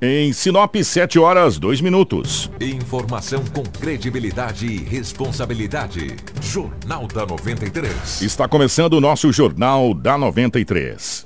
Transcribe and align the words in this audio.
Em 0.00 0.30
Sinop, 0.30 0.76
7 0.76 1.18
horas, 1.18 1.58
2 1.58 1.80
minutos. 1.80 2.50
Informação 2.60 3.42
com 3.46 3.62
credibilidade 3.62 4.66
e 4.66 4.76
responsabilidade. 4.76 6.16
Jornal 6.42 7.08
da 7.08 7.24
93. 7.24 8.20
Está 8.20 8.46
começando 8.46 8.92
o 8.92 9.00
nosso 9.00 9.32
Jornal 9.32 9.94
da 9.94 10.18
93. 10.18 11.25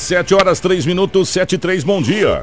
7 0.00 0.34
horas 0.34 0.58
3 0.60 0.86
minutos, 0.86 1.28
7 1.28 1.56
e 1.56 1.58
3, 1.58 1.84
bom 1.84 2.00
dia. 2.00 2.42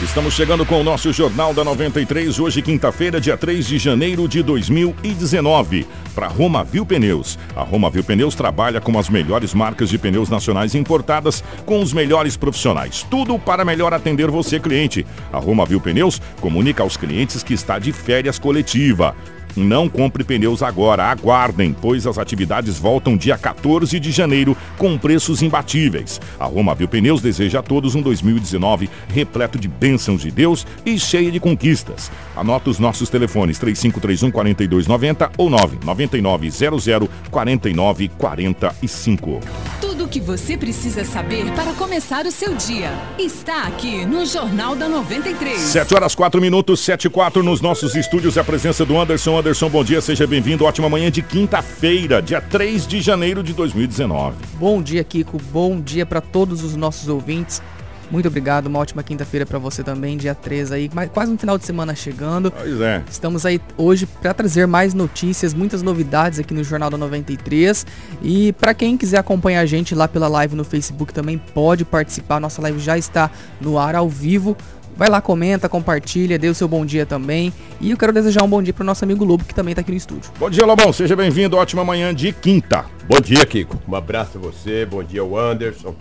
Estamos 0.00 0.34
chegando 0.34 0.64
com 0.64 0.80
o 0.80 0.84
nosso 0.84 1.12
Jornal 1.12 1.52
da 1.52 1.64
93, 1.64 2.38
hoje 2.38 2.62
quinta-feira, 2.62 3.20
dia 3.20 3.36
3 3.36 3.66
de 3.66 3.76
janeiro 3.76 4.28
de 4.28 4.40
2019, 4.40 5.84
para 6.14 6.28
Roma 6.28 6.62
Viu 6.62 6.86
Pneus. 6.86 7.36
A 7.56 7.62
Roma 7.62 7.90
Viu 7.90 8.04
Pneus 8.04 8.36
trabalha 8.36 8.80
com 8.80 8.96
as 9.00 9.08
melhores 9.08 9.52
marcas 9.52 9.88
de 9.88 9.98
pneus 9.98 10.30
nacionais 10.30 10.76
importadas 10.76 11.42
com 11.66 11.82
os 11.82 11.92
melhores 11.92 12.36
profissionais. 12.36 13.04
Tudo 13.10 13.36
para 13.36 13.64
melhor 13.64 13.92
atender 13.92 14.30
você, 14.30 14.60
cliente. 14.60 15.04
A 15.32 15.38
Roma 15.38 15.66
Viu 15.66 15.80
Pneus 15.80 16.22
comunica 16.40 16.84
aos 16.84 16.96
clientes 16.96 17.42
que 17.42 17.52
está 17.52 17.80
de 17.80 17.92
férias 17.92 18.38
coletiva. 18.38 19.16
Não 19.56 19.88
compre 19.88 20.22
pneus 20.22 20.62
agora, 20.62 21.04
aguardem, 21.04 21.72
pois 21.72 22.06
as 22.06 22.18
atividades 22.18 22.78
voltam 22.78 23.16
dia 23.16 23.38
14 23.38 23.98
de 23.98 24.12
janeiro 24.12 24.54
com 24.76 24.98
preços 24.98 25.40
imbatíveis. 25.40 26.20
A 26.38 26.44
Roma 26.44 26.76
Pneus 26.76 27.22
deseja 27.22 27.60
a 27.60 27.62
todos 27.62 27.94
um 27.94 28.02
2019 28.02 28.90
repleto 29.08 29.58
de 29.58 29.66
bênçãos 29.66 30.20
de 30.20 30.30
Deus 30.30 30.66
e 30.84 30.98
cheio 30.98 31.32
de 31.32 31.40
conquistas. 31.40 32.10
Anota 32.36 32.68
os 32.68 32.78
nossos 32.78 33.08
telefones 33.08 33.58
3531 33.58 34.30
4290 34.30 35.30
ou 35.38 35.48
99900 35.48 37.08
4945. 37.30 39.40
Tudo 39.80 40.04
o 40.04 40.08
que 40.08 40.20
você 40.20 40.56
precisa 40.56 41.04
saber 41.04 41.50
para 41.52 41.72
começar 41.72 42.26
o 42.26 42.30
seu 42.30 42.54
dia 42.54 42.92
está 43.18 43.62
aqui 43.62 44.04
no 44.04 44.26
Jornal 44.26 44.76
da 44.76 44.88
93. 44.88 45.58
7 45.58 45.94
horas 45.94 46.14
4 46.14 46.40
minutos, 46.40 46.80
7 46.80 47.06
e 47.06 47.10
4 47.10 47.42
nos 47.42 47.62
nossos 47.62 47.94
estúdios. 47.94 48.36
A 48.36 48.44
presença 48.44 48.84
do 48.84 48.98
Anderson. 48.98 49.06
Anderson, 49.06 49.38
bom 49.70 49.84
dia, 49.84 50.00
seja 50.00 50.26
bem-vindo. 50.26 50.64
Ótima 50.64 50.88
manhã 50.88 51.08
de 51.08 51.22
quinta-feira, 51.22 52.20
dia 52.20 52.40
3 52.40 52.84
de 52.84 53.00
janeiro 53.00 53.44
de 53.44 53.52
2019. 53.52 54.34
Bom 54.54 54.82
dia, 54.82 55.04
Kiko. 55.04 55.40
Bom 55.52 55.80
dia 55.80 56.04
para 56.04 56.20
todos 56.20 56.64
os 56.64 56.74
nossos 56.74 57.08
ouvintes. 57.08 57.62
Muito 58.10 58.26
obrigado, 58.26 58.66
uma 58.66 58.78
ótima 58.78 59.02
quinta-feira 59.02 59.46
para 59.46 59.58
você 59.58 59.82
também, 59.82 60.16
dia 60.16 60.34
3 60.34 60.72
aí, 60.72 60.90
quase 61.12 61.32
um 61.32 61.38
final 61.38 61.58
de 61.58 61.64
semana 61.64 61.94
chegando. 61.94 62.50
Pois 62.50 62.80
é. 62.80 63.02
Estamos 63.10 63.44
aí 63.46 63.60
hoje 63.76 64.06
para 64.06 64.34
trazer 64.34 64.66
mais 64.66 64.94
notícias, 64.94 65.54
muitas 65.54 65.82
novidades 65.82 66.38
aqui 66.38 66.54
no 66.54 66.62
Jornal 66.62 66.90
da 66.90 66.96
93. 66.96 67.86
E 68.22 68.52
para 68.52 68.74
quem 68.74 68.96
quiser 68.96 69.18
acompanhar 69.18 69.60
a 69.60 69.66
gente 69.66 69.94
lá 69.94 70.06
pela 70.06 70.28
live 70.28 70.54
no 70.54 70.64
Facebook 70.64 71.12
também 71.12 71.38
pode 71.38 71.84
participar. 71.84 72.40
Nossa 72.40 72.62
live 72.62 72.78
já 72.78 72.96
está 72.96 73.30
no 73.60 73.78
ar 73.78 73.94
ao 73.94 74.08
vivo. 74.08 74.56
Vai 74.96 75.10
lá, 75.10 75.20
comenta, 75.20 75.68
compartilha, 75.68 76.38
dê 76.38 76.48
o 76.48 76.54
seu 76.54 76.66
bom 76.66 76.86
dia 76.86 77.04
também. 77.04 77.52
E 77.80 77.90
eu 77.90 77.98
quero 77.98 78.14
desejar 78.14 78.42
um 78.42 78.48
bom 78.48 78.62
dia 78.62 78.72
pro 78.72 78.82
nosso 78.82 79.04
amigo 79.04 79.24
Lobo, 79.24 79.44
que 79.44 79.54
também 79.54 79.74
tá 79.74 79.82
aqui 79.82 79.90
no 79.90 79.96
estúdio. 79.96 80.30
Bom 80.38 80.48
dia, 80.48 80.64
Lobão. 80.64 80.90
Seja 80.90 81.14
bem-vindo. 81.14 81.56
Ótima 81.56 81.84
manhã 81.84 82.14
de 82.14 82.32
quinta. 82.32 82.86
Bom 83.06 83.20
dia, 83.20 83.44
Kiko. 83.44 83.78
Um 83.86 83.94
abraço 83.94 84.38
a 84.38 84.40
você, 84.40 84.86
bom 84.86 85.04
dia 85.04 85.20
ao 85.20 85.36
Anderson, 85.36 85.94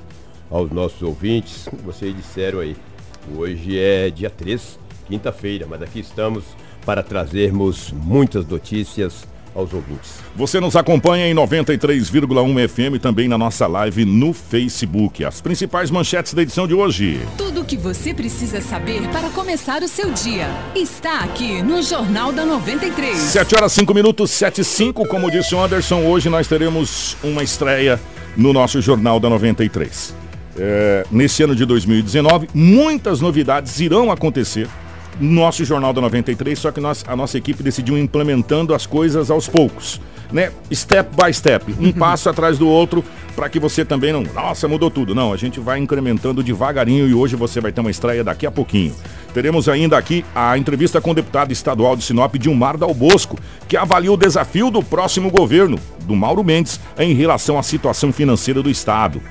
aos 0.49 0.71
nossos 0.71 1.01
ouvintes. 1.01 1.67
Vocês 1.83 2.15
disseram 2.15 2.61
aí, 2.61 2.77
hoje 3.35 3.77
é 3.77 4.09
dia 4.09 4.29
3, 4.29 4.79
quinta-feira, 5.07 5.67
mas 5.69 5.81
aqui 5.81 5.99
estamos 5.99 6.45
para 6.85 7.03
trazermos 7.03 7.91
muitas 7.91 8.47
notícias 8.47 9.27
aos 9.55 9.73
ouvintes. 9.73 10.19
Você 10.35 10.59
nos 10.59 10.75
acompanha 10.75 11.27
em 11.27 11.33
93,1 11.33 12.67
FM 12.67 13.01
também 13.01 13.27
na 13.27 13.37
nossa 13.37 13.65
live 13.65 14.03
no 14.03 14.33
Facebook. 14.33 15.23
As 15.23 15.39
principais 15.39 15.89
manchetes 15.89 16.33
da 16.33 16.41
edição 16.41 16.67
de 16.67 16.73
hoje. 16.73 17.21
Tudo 17.37 17.61
o 17.61 17.65
que 17.65 17.77
você 17.77 18.13
precisa 18.13 18.59
saber 18.59 19.07
para 19.09 19.29
começar 19.29 19.81
o 19.81 19.87
seu 19.87 20.11
dia 20.11 20.47
está 20.75 21.21
aqui 21.21 21.63
no 21.63 21.81
Jornal 21.81 22.33
da 22.33 22.45
93. 22.45 23.17
7 23.17 23.55
horas 23.55 23.71
5 23.71 23.93
minutos, 23.93 24.29
7 24.31 24.59
e 24.59 24.63
5. 24.63 25.07
Como 25.07 25.31
disse 25.31 25.55
o 25.55 25.63
Anderson, 25.63 26.01
hoje 26.01 26.29
nós 26.29 26.47
teremos 26.47 27.15
uma 27.23 27.41
estreia 27.41 27.99
no 28.35 28.51
nosso 28.51 28.81
Jornal 28.81 29.19
da 29.19 29.29
93. 29.29 30.13
É, 30.57 31.05
nesse 31.09 31.43
ano 31.43 31.55
de 31.55 31.65
2019, 31.65 32.49
muitas 32.53 33.21
novidades 33.21 33.79
irão 33.79 34.11
acontecer 34.11 34.67
nosso 35.19 35.63
Jornal 35.63 35.93
da 35.93 36.01
93, 36.01 36.57
só 36.57 36.71
que 36.71 36.81
nós, 36.81 37.03
a 37.07 37.15
nossa 37.15 37.37
equipe 37.37 37.63
decidiu 37.63 37.97
implementando 37.97 38.73
as 38.73 38.85
coisas 38.85 39.31
aos 39.31 39.47
poucos, 39.47 40.01
né? 40.31 40.51
Step 40.73 41.09
by 41.15 41.33
step, 41.33 41.73
um 41.79 41.91
passo 41.91 42.29
atrás 42.29 42.57
do 42.57 42.67
outro, 42.67 43.03
para 43.35 43.49
que 43.49 43.59
você 43.59 43.83
também 43.83 44.13
não, 44.13 44.23
nossa, 44.23 44.67
mudou 44.67 44.89
tudo. 44.89 45.13
Não, 45.13 45.33
a 45.33 45.37
gente 45.37 45.59
vai 45.59 45.79
incrementando 45.79 46.43
devagarinho 46.43 47.07
e 47.07 47.13
hoje 47.13 47.35
você 47.35 47.59
vai 47.59 47.71
ter 47.71 47.81
uma 47.81 47.91
estreia 47.91 48.23
daqui 48.23 48.45
a 48.45 48.51
pouquinho. 48.51 48.93
Teremos 49.33 49.67
ainda 49.67 49.97
aqui 49.97 50.23
a 50.33 50.57
entrevista 50.57 51.01
com 51.01 51.11
o 51.11 51.13
deputado 51.13 51.51
estadual 51.51 51.95
de 51.95 52.03
Sinop, 52.03 52.35
Dilmar 52.35 52.77
Dal 52.77 52.93
Bosco, 52.93 53.37
que 53.67 53.75
avalia 53.75 54.11
o 54.11 54.17
desafio 54.17 54.71
do 54.71 54.81
próximo 54.81 55.29
governo, 55.29 55.77
do 56.05 56.15
Mauro 56.15 56.43
Mendes, 56.43 56.79
em 56.97 57.13
relação 57.13 57.59
à 57.59 57.63
situação 57.63 58.13
financeira 58.13 58.63
do 58.63 58.69
estado. 58.69 59.21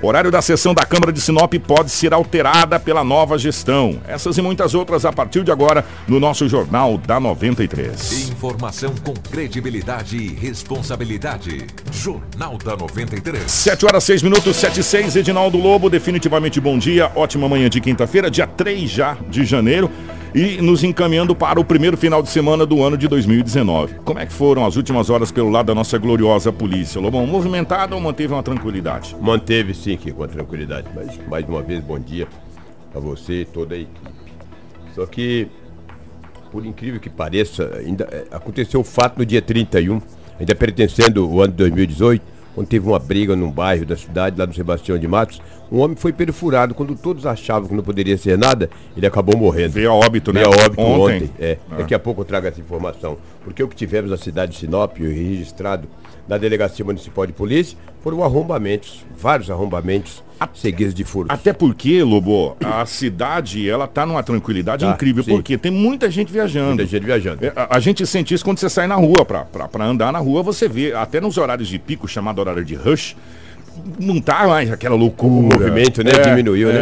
Horário 0.00 0.30
da 0.30 0.40
sessão 0.40 0.72
da 0.72 0.84
Câmara 0.84 1.12
de 1.12 1.20
Sinop 1.20 1.52
pode 1.66 1.90
ser 1.90 2.14
alterada 2.14 2.78
pela 2.78 3.02
nova 3.02 3.36
gestão. 3.36 4.00
Essas 4.06 4.38
e 4.38 4.42
muitas 4.42 4.72
outras 4.72 5.04
a 5.04 5.12
partir 5.12 5.42
de 5.42 5.50
agora 5.50 5.84
no 6.06 6.20
nosso 6.20 6.48
Jornal 6.48 6.96
da 6.96 7.18
93. 7.18 8.30
Informação 8.30 8.94
com 9.04 9.12
credibilidade 9.12 10.16
e 10.16 10.28
responsabilidade. 10.28 11.66
Jornal 11.90 12.56
da 12.58 12.76
93. 12.76 13.50
7 13.50 13.86
horas 13.86 14.04
6 14.04 14.22
minutos, 14.22 14.54
7 14.56 14.78
e 14.78 14.84
6. 14.84 15.16
Edinaldo 15.16 15.58
Lobo, 15.58 15.90
definitivamente 15.90 16.60
bom 16.60 16.78
dia. 16.78 17.10
Ótima 17.16 17.48
manhã 17.48 17.68
de 17.68 17.80
quinta-feira, 17.80 18.30
dia 18.30 18.46
3 18.46 18.88
já 18.88 19.16
de 19.28 19.44
janeiro 19.44 19.90
e 20.34 20.60
nos 20.60 20.84
encaminhando 20.84 21.34
para 21.34 21.60
o 21.60 21.64
primeiro 21.64 21.96
final 21.96 22.22
de 22.22 22.28
semana 22.28 22.66
do 22.66 22.82
ano 22.82 22.96
de 22.96 23.08
2019. 23.08 23.94
Como 24.04 24.18
é 24.18 24.26
que 24.26 24.32
foram 24.32 24.66
as 24.66 24.76
últimas 24.76 25.10
horas 25.10 25.32
pelo 25.32 25.50
lado 25.50 25.66
da 25.66 25.74
nossa 25.74 25.98
gloriosa 25.98 26.52
polícia? 26.52 27.00
Lobão, 27.00 27.26
movimentada 27.26 27.94
ou 27.94 28.00
manteve 28.00 28.32
uma 28.32 28.42
tranquilidade? 28.42 29.16
Manteve 29.20 29.74
sim, 29.74 29.96
que 29.96 30.12
com 30.12 30.22
a 30.22 30.28
tranquilidade. 30.28 30.88
Mas 30.94 31.18
mais 31.28 31.48
uma 31.48 31.62
vez, 31.62 31.80
bom 31.80 31.98
dia 31.98 32.28
a 32.94 32.98
você 32.98 33.42
e 33.42 33.44
toda 33.44 33.74
a 33.74 33.78
equipe. 33.78 34.10
Só 34.94 35.06
que, 35.06 35.48
por 36.50 36.64
incrível 36.64 37.00
que 37.00 37.10
pareça, 37.10 37.70
ainda 37.76 38.08
é, 38.10 38.26
aconteceu 38.30 38.80
o 38.80 38.84
fato 38.84 39.18
no 39.18 39.26
dia 39.26 39.40
31, 39.40 40.00
ainda 40.38 40.54
pertencendo 40.54 41.24
ao 41.24 41.40
ano 41.40 41.52
de 41.52 41.58
2018 41.58 42.37
quando 42.58 42.66
teve 42.66 42.88
uma 42.88 42.98
briga 42.98 43.36
num 43.36 43.52
bairro 43.52 43.86
da 43.86 43.96
cidade, 43.96 44.36
lá 44.36 44.44
no 44.44 44.52
Sebastião 44.52 44.98
de 44.98 45.06
Matos, 45.06 45.40
um 45.70 45.78
homem 45.78 45.96
foi 45.96 46.12
perfurado. 46.12 46.74
Quando 46.74 46.96
todos 46.96 47.24
achavam 47.24 47.68
que 47.68 47.74
não 47.74 47.84
poderia 47.84 48.18
ser 48.18 48.36
nada, 48.36 48.68
ele 48.96 49.06
acabou 49.06 49.36
morrendo. 49.38 49.74
Veio 49.74 49.92
a 49.92 49.94
óbito, 49.94 50.32
né? 50.32 50.40
Veio 50.40 50.52
a 50.52 50.64
óbito 50.64 50.82
ontem. 50.82 51.16
ontem. 51.16 51.30
É. 51.38 51.58
Ah. 51.70 51.76
Daqui 51.76 51.94
a 51.94 52.00
pouco 52.00 52.22
eu 52.22 52.24
trago 52.24 52.48
essa 52.48 52.60
informação. 52.60 53.16
Porque 53.48 53.62
o 53.62 53.68
que 53.68 53.74
tivemos 53.74 54.10
na 54.10 54.18
cidade 54.18 54.52
de 54.52 54.58
Sinop, 54.58 54.98
registrado 54.98 55.88
na 56.28 56.36
Delegacia 56.36 56.84
Municipal 56.84 57.26
de 57.26 57.32
Polícia, 57.32 57.78
foram 58.02 58.22
arrombamentos, 58.22 59.06
vários 59.18 59.50
arrombamentos 59.50 60.22
seguidos 60.52 60.92
de 60.92 61.02
furtos. 61.02 61.34
Até 61.34 61.54
porque, 61.54 62.02
Lobo, 62.02 62.58
a 62.62 62.84
cidade, 62.84 63.66
ela 63.68 63.88
tá 63.88 64.04
numa 64.04 64.22
tranquilidade 64.22 64.84
tá, 64.84 64.92
incrível, 64.92 65.24
sim. 65.24 65.30
porque 65.30 65.56
tem 65.56 65.72
muita 65.72 66.10
gente 66.10 66.30
viajando. 66.30 66.74
Muita 66.74 66.84
gente 66.84 67.06
viajando. 67.06 67.46
É, 67.46 67.52
a, 67.56 67.78
a, 67.78 67.80
gente 67.80 68.06
sente 68.06 68.34
isso 68.34 68.44
quando 68.44 68.58
você 68.58 68.68
sai 68.68 68.86
na 68.86 68.96
rua, 68.96 69.24
pra, 69.24 69.46
pra, 69.46 69.66
pra 69.66 69.86
andar 69.86 70.12
na 70.12 70.18
rua, 70.18 70.42
você 70.42 70.68
vê, 70.68 70.92
até 70.92 71.18
nos 71.18 71.38
horários 71.38 71.68
de 71.68 71.78
pico, 71.78 72.06
chamado 72.06 72.38
horário 72.38 72.66
de 72.66 72.74
rush, 72.74 73.16
não 73.98 74.20
tá 74.20 74.46
mais 74.46 74.70
aquela 74.70 74.96
loucura. 74.96 75.56
O 75.56 75.60
movimento, 75.60 76.02
né? 76.02 76.10
É, 76.10 76.20
Diminuiu, 76.20 76.68
né? 76.68 76.74
é. 76.74 76.80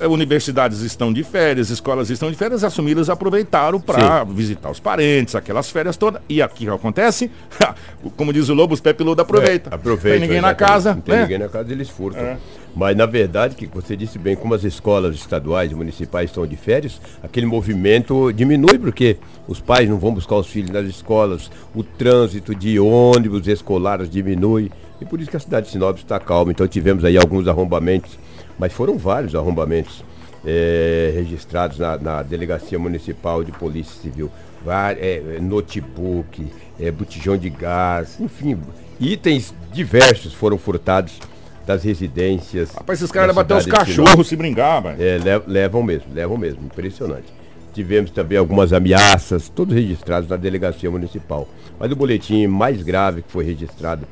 né? 0.00 0.06
Universidades 0.06 0.80
estão 0.80 1.12
de 1.12 1.22
férias, 1.22 1.70
escolas 1.70 2.10
estão 2.10 2.30
de 2.30 2.36
férias, 2.36 2.64
as 2.64 2.74
famílias 2.74 3.08
aproveitaram 3.10 3.80
para 3.80 4.24
visitar 4.24 4.70
os 4.70 4.80
parentes, 4.80 5.34
aquelas 5.34 5.70
férias 5.70 5.96
todas. 5.96 6.20
E 6.28 6.40
aqui 6.42 6.68
acontece? 6.68 7.30
Como 8.16 8.32
diz 8.32 8.48
o 8.48 8.54
Lobo, 8.54 8.74
os 8.74 8.80
pé 8.80 8.92
piludo 8.92 9.22
aproveita. 9.22 9.70
É, 9.70 9.74
aproveita. 9.74 10.18
Tem 10.18 10.28
ninguém 10.28 10.40
na 10.40 10.54
casa. 10.54 10.94
Não 10.94 11.00
tem 11.00 11.14
né? 11.14 11.22
ninguém 11.22 11.38
na 11.38 11.48
casa, 11.48 11.72
eles 11.72 11.88
furtam. 11.88 12.22
É. 12.22 12.36
Mas 12.74 12.96
na 12.96 13.06
verdade, 13.06 13.56
que 13.56 13.66
você 13.66 13.96
disse 13.96 14.18
bem, 14.18 14.36
como 14.36 14.54
as 14.54 14.64
escolas 14.64 15.14
estaduais 15.14 15.72
e 15.72 15.74
municipais 15.74 16.30
estão 16.30 16.46
de 16.46 16.56
férias, 16.56 17.00
aquele 17.22 17.46
movimento 17.46 18.32
diminui 18.32 18.78
porque 18.78 19.16
os 19.48 19.60
pais 19.60 19.88
não 19.88 19.98
vão 19.98 20.14
buscar 20.14 20.36
os 20.36 20.46
filhos 20.46 20.70
nas 20.70 20.86
escolas, 20.86 21.50
o 21.74 21.82
trânsito 21.82 22.54
de 22.54 22.78
ônibus 22.78 23.46
escolares 23.48 24.08
diminui. 24.08 24.70
E 25.00 25.04
por 25.04 25.20
isso 25.20 25.30
que 25.30 25.36
a 25.36 25.40
cidade 25.40 25.66
de 25.66 25.72
Sinop 25.72 25.96
está 25.96 26.18
calma. 26.20 26.50
Então 26.50 26.66
tivemos 26.68 27.04
aí 27.04 27.16
alguns 27.16 27.48
arrombamentos, 27.48 28.18
mas 28.58 28.72
foram 28.72 28.98
vários 28.98 29.34
arrombamentos. 29.34 30.04
é, 30.46 31.12
registrados 31.14 31.78
na, 31.78 31.98
na 31.98 32.22
Delegacia 32.22 32.78
Municipal 32.78 33.44
de 33.44 33.52
Polícia 33.52 34.00
Civil. 34.00 34.30
Var- 34.64 34.96
é, 34.98 35.36
é, 35.36 35.40
notebook, 35.40 36.46
é, 36.78 36.90
botijão 36.90 37.36
de 37.36 37.50
gás, 37.50 38.18
enfim, 38.20 38.58
itens 38.98 39.54
diversos 39.72 40.32
foram 40.32 40.56
furtados 40.56 41.18
das 41.66 41.84
residências. 41.84 42.70
Rapaz, 42.72 42.98
esses 43.00 43.12
caras 43.12 43.34
da 43.34 43.42
bater 43.42 43.56
os 43.56 43.66
cachorros 43.66 44.28
se 44.28 44.34
brincar, 44.36 44.80
velho. 44.80 44.96
É, 45.02 45.18
le- 45.18 45.42
levam 45.46 45.82
mesmo, 45.82 46.06
levam 46.14 46.36
mesmo, 46.38 46.64
impressionante. 46.64 47.26
Tivemos 47.74 48.10
também 48.10 48.36
algumas 48.38 48.72
ameaças, 48.72 49.48
todos 49.48 49.74
registrados 49.74 50.28
na 50.28 50.36
delegacia 50.36 50.90
municipal. 50.90 51.46
Mas 51.78 51.92
o 51.92 51.96
boletim 51.96 52.46
mais 52.46 52.82
grave 52.82 53.20
que 53.22 53.30
foi 53.30 53.44
registrado 53.44 54.06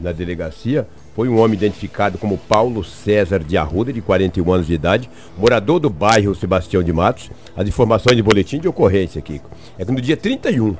na 0.00 0.12
delegacia 0.12 0.86
foi 1.14 1.28
um 1.28 1.38
homem 1.38 1.56
identificado 1.56 2.18
como 2.18 2.38
Paulo 2.38 2.82
César 2.84 3.40
de 3.40 3.56
Arruda, 3.56 3.92
de 3.92 4.00
41 4.00 4.52
anos 4.52 4.66
de 4.66 4.74
idade, 4.74 5.10
morador 5.36 5.78
do 5.78 5.90
bairro 5.90 6.34
Sebastião 6.34 6.82
de 6.82 6.92
Matos. 6.92 7.30
As 7.56 7.68
informações 7.68 8.16
de 8.16 8.22
boletim 8.22 8.58
de 8.58 8.68
ocorrência, 8.68 9.20
Kiko, 9.20 9.50
é 9.78 9.84
que 9.84 9.92
no 9.92 10.00
dia 10.00 10.16
31, 10.16 10.76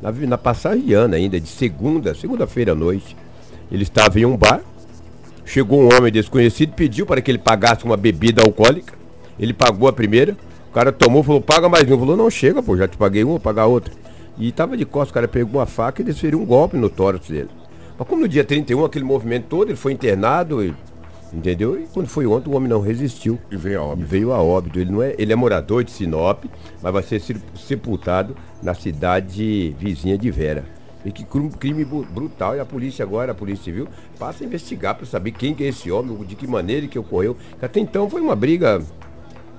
na, 0.00 0.12
na 0.12 0.38
passagem 0.38 0.84
ainda, 0.94 1.40
de 1.40 1.48
segunda, 1.48 2.14
segunda-feira 2.14 2.72
à 2.72 2.74
noite, 2.74 3.16
ele 3.70 3.82
estava 3.82 4.20
em 4.20 4.24
um 4.24 4.36
bar, 4.36 4.60
Chegou 5.44 5.82
um 5.82 5.94
homem 5.94 6.12
desconhecido, 6.12 6.72
pediu 6.72 7.04
para 7.04 7.20
que 7.20 7.30
ele 7.30 7.38
pagasse 7.38 7.84
uma 7.84 7.96
bebida 7.96 8.42
alcoólica. 8.42 8.94
Ele 9.38 9.52
pagou 9.52 9.88
a 9.88 9.92
primeira, 9.92 10.36
o 10.70 10.72
cara 10.72 10.92
tomou, 10.92 11.22
falou, 11.22 11.40
paga 11.40 11.68
mais 11.68 11.90
um. 11.90 11.98
Falou, 11.98 12.16
não, 12.16 12.30
chega, 12.30 12.62
pô, 12.62 12.76
já 12.76 12.86
te 12.86 12.96
paguei 12.96 13.24
uma, 13.24 13.32
vou 13.32 13.40
pagar 13.40 13.66
outra. 13.66 13.92
E 14.38 14.50
tava 14.52 14.76
de 14.76 14.84
costas, 14.84 15.10
o 15.10 15.14
cara 15.14 15.28
pegou 15.28 15.60
uma 15.60 15.66
faca 15.66 16.00
e 16.00 16.04
desferiu 16.04 16.40
um 16.40 16.46
golpe 16.46 16.76
no 16.76 16.88
tórax 16.88 17.28
dele. 17.28 17.50
Mas 17.98 18.08
como 18.08 18.22
no 18.22 18.28
dia 18.28 18.44
31, 18.44 18.84
aquele 18.84 19.04
movimento 19.04 19.46
todo, 19.48 19.68
ele 19.68 19.76
foi 19.76 19.92
internado, 19.92 20.64
e- 20.64 20.74
entendeu? 21.32 21.78
E 21.80 21.86
quando 21.92 22.06
foi 22.08 22.26
ontem, 22.26 22.50
o 22.50 22.54
homem 22.56 22.68
não 22.68 22.80
resistiu. 22.80 23.38
E 23.50 23.56
veio 23.56 23.80
a 23.80 23.84
E 23.84 23.86
óbito. 23.92 24.08
veio 24.08 24.32
a 24.32 24.42
óbito. 24.42 24.78
Ele, 24.78 24.90
não 24.90 25.02
é, 25.02 25.14
ele 25.18 25.32
é 25.32 25.36
morador 25.36 25.84
de 25.84 25.90
Sinop, 25.90 26.44
mas 26.82 26.92
vai 26.92 27.02
ser 27.02 27.20
se- 27.20 27.36
sepultado 27.54 28.36
na 28.62 28.74
cidade 28.74 29.74
vizinha 29.78 30.16
de 30.18 30.30
Vera. 30.30 30.64
E 31.04 31.10
que 31.10 31.24
crime 31.58 31.84
brutal. 31.84 32.54
E 32.56 32.60
a 32.60 32.64
polícia 32.64 33.02
agora, 33.04 33.32
a 33.32 33.34
Polícia 33.34 33.64
Civil, 33.64 33.88
passa 34.20 34.44
a 34.44 34.46
investigar 34.46 34.94
para 34.94 35.04
saber 35.04 35.32
quem 35.32 35.52
que 35.52 35.64
é 35.64 35.68
esse 35.68 35.90
homem, 35.90 36.16
de 36.24 36.36
que 36.36 36.46
maneira 36.46 36.86
que 36.86 36.96
ocorreu. 36.98 37.36
Até 37.60 37.80
então 37.80 38.08
foi 38.08 38.20
uma 38.20 38.36
briga, 38.36 38.80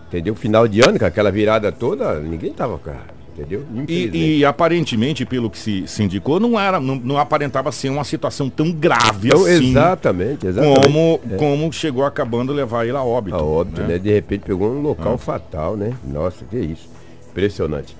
entendeu? 0.07 0.35
Final 0.35 0.69
de 0.69 0.79
ano, 0.79 0.97
com 0.97 1.03
aquela 1.05 1.29
virada 1.31 1.69
toda, 1.69 2.17
ninguém 2.21 2.53
tava, 2.53 2.79
cara. 2.79 3.07
Entendeu? 3.33 3.65
E, 3.87 4.37
e 4.37 4.45
aparentemente, 4.45 5.25
pelo 5.25 5.49
que 5.49 5.57
se, 5.57 5.87
se 5.87 6.03
indicou, 6.03 6.39
não 6.39 6.59
era, 6.59 6.79
não, 6.79 6.95
não 6.95 7.17
aparentava 7.17 7.71
ser 7.71 7.89
uma 7.89 8.03
situação 8.03 8.47
tão 8.47 8.71
grave 8.71 9.29
Então, 9.29 9.43
assim. 9.43 9.69
exatamente, 9.71 10.45
exatamente. 10.45 10.81
Como, 10.81 11.19
como 11.37 11.73
chegou 11.73 12.05
acabando 12.05 12.53
levar 12.53 12.85
ele 12.85 12.95
a 12.95 13.03
óbito. 13.03 13.35
A 13.35 13.41
óbito, 13.41 13.81
né? 13.81 13.87
né? 13.87 13.97
De 13.97 14.13
repente 14.13 14.41
pegou 14.41 14.71
um 14.71 14.81
local 14.81 15.17
fatal, 15.17 15.75
né? 15.75 15.93
Nossa, 16.03 16.45
que 16.45 16.57
isso. 16.57 16.87
Impressionante. 17.31 17.97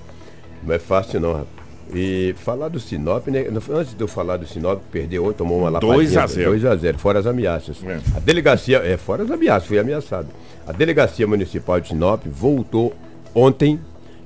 Não 0.63 0.75
é 0.75 0.79
fácil 0.79 1.19
não, 1.19 1.33
rapaz. 1.33 1.63
E 1.93 2.33
falar 2.37 2.69
do 2.69 2.79
Sinop, 2.79 3.27
né? 3.27 3.45
Antes 3.71 3.93
de 3.93 4.01
eu 4.01 4.07
falar 4.07 4.37
do 4.37 4.47
Sinop, 4.47 4.81
perdeu 4.91 5.25
ontem, 5.25 5.37
tomou 5.37 5.59
uma 5.59 5.69
lapadinha. 5.69 5.95
2 5.95 6.17
a 6.17 6.27
0. 6.27 6.49
2 6.51 6.65
a 6.65 6.75
0 6.75 6.97
fora 6.97 7.19
as 7.19 7.27
ameaças. 7.27 7.83
É. 7.83 7.99
A 8.15 8.19
delegacia, 8.19 8.77
é, 8.77 8.97
fora 8.97 9.23
as 9.23 9.31
ameaças, 9.31 9.67
fui 9.67 9.77
ameaçado. 9.77 10.27
A 10.65 10.71
delegacia 10.71 11.27
municipal 11.27 11.79
de 11.79 11.89
Sinop 11.89 12.23
voltou 12.25 12.93
ontem 13.35 13.79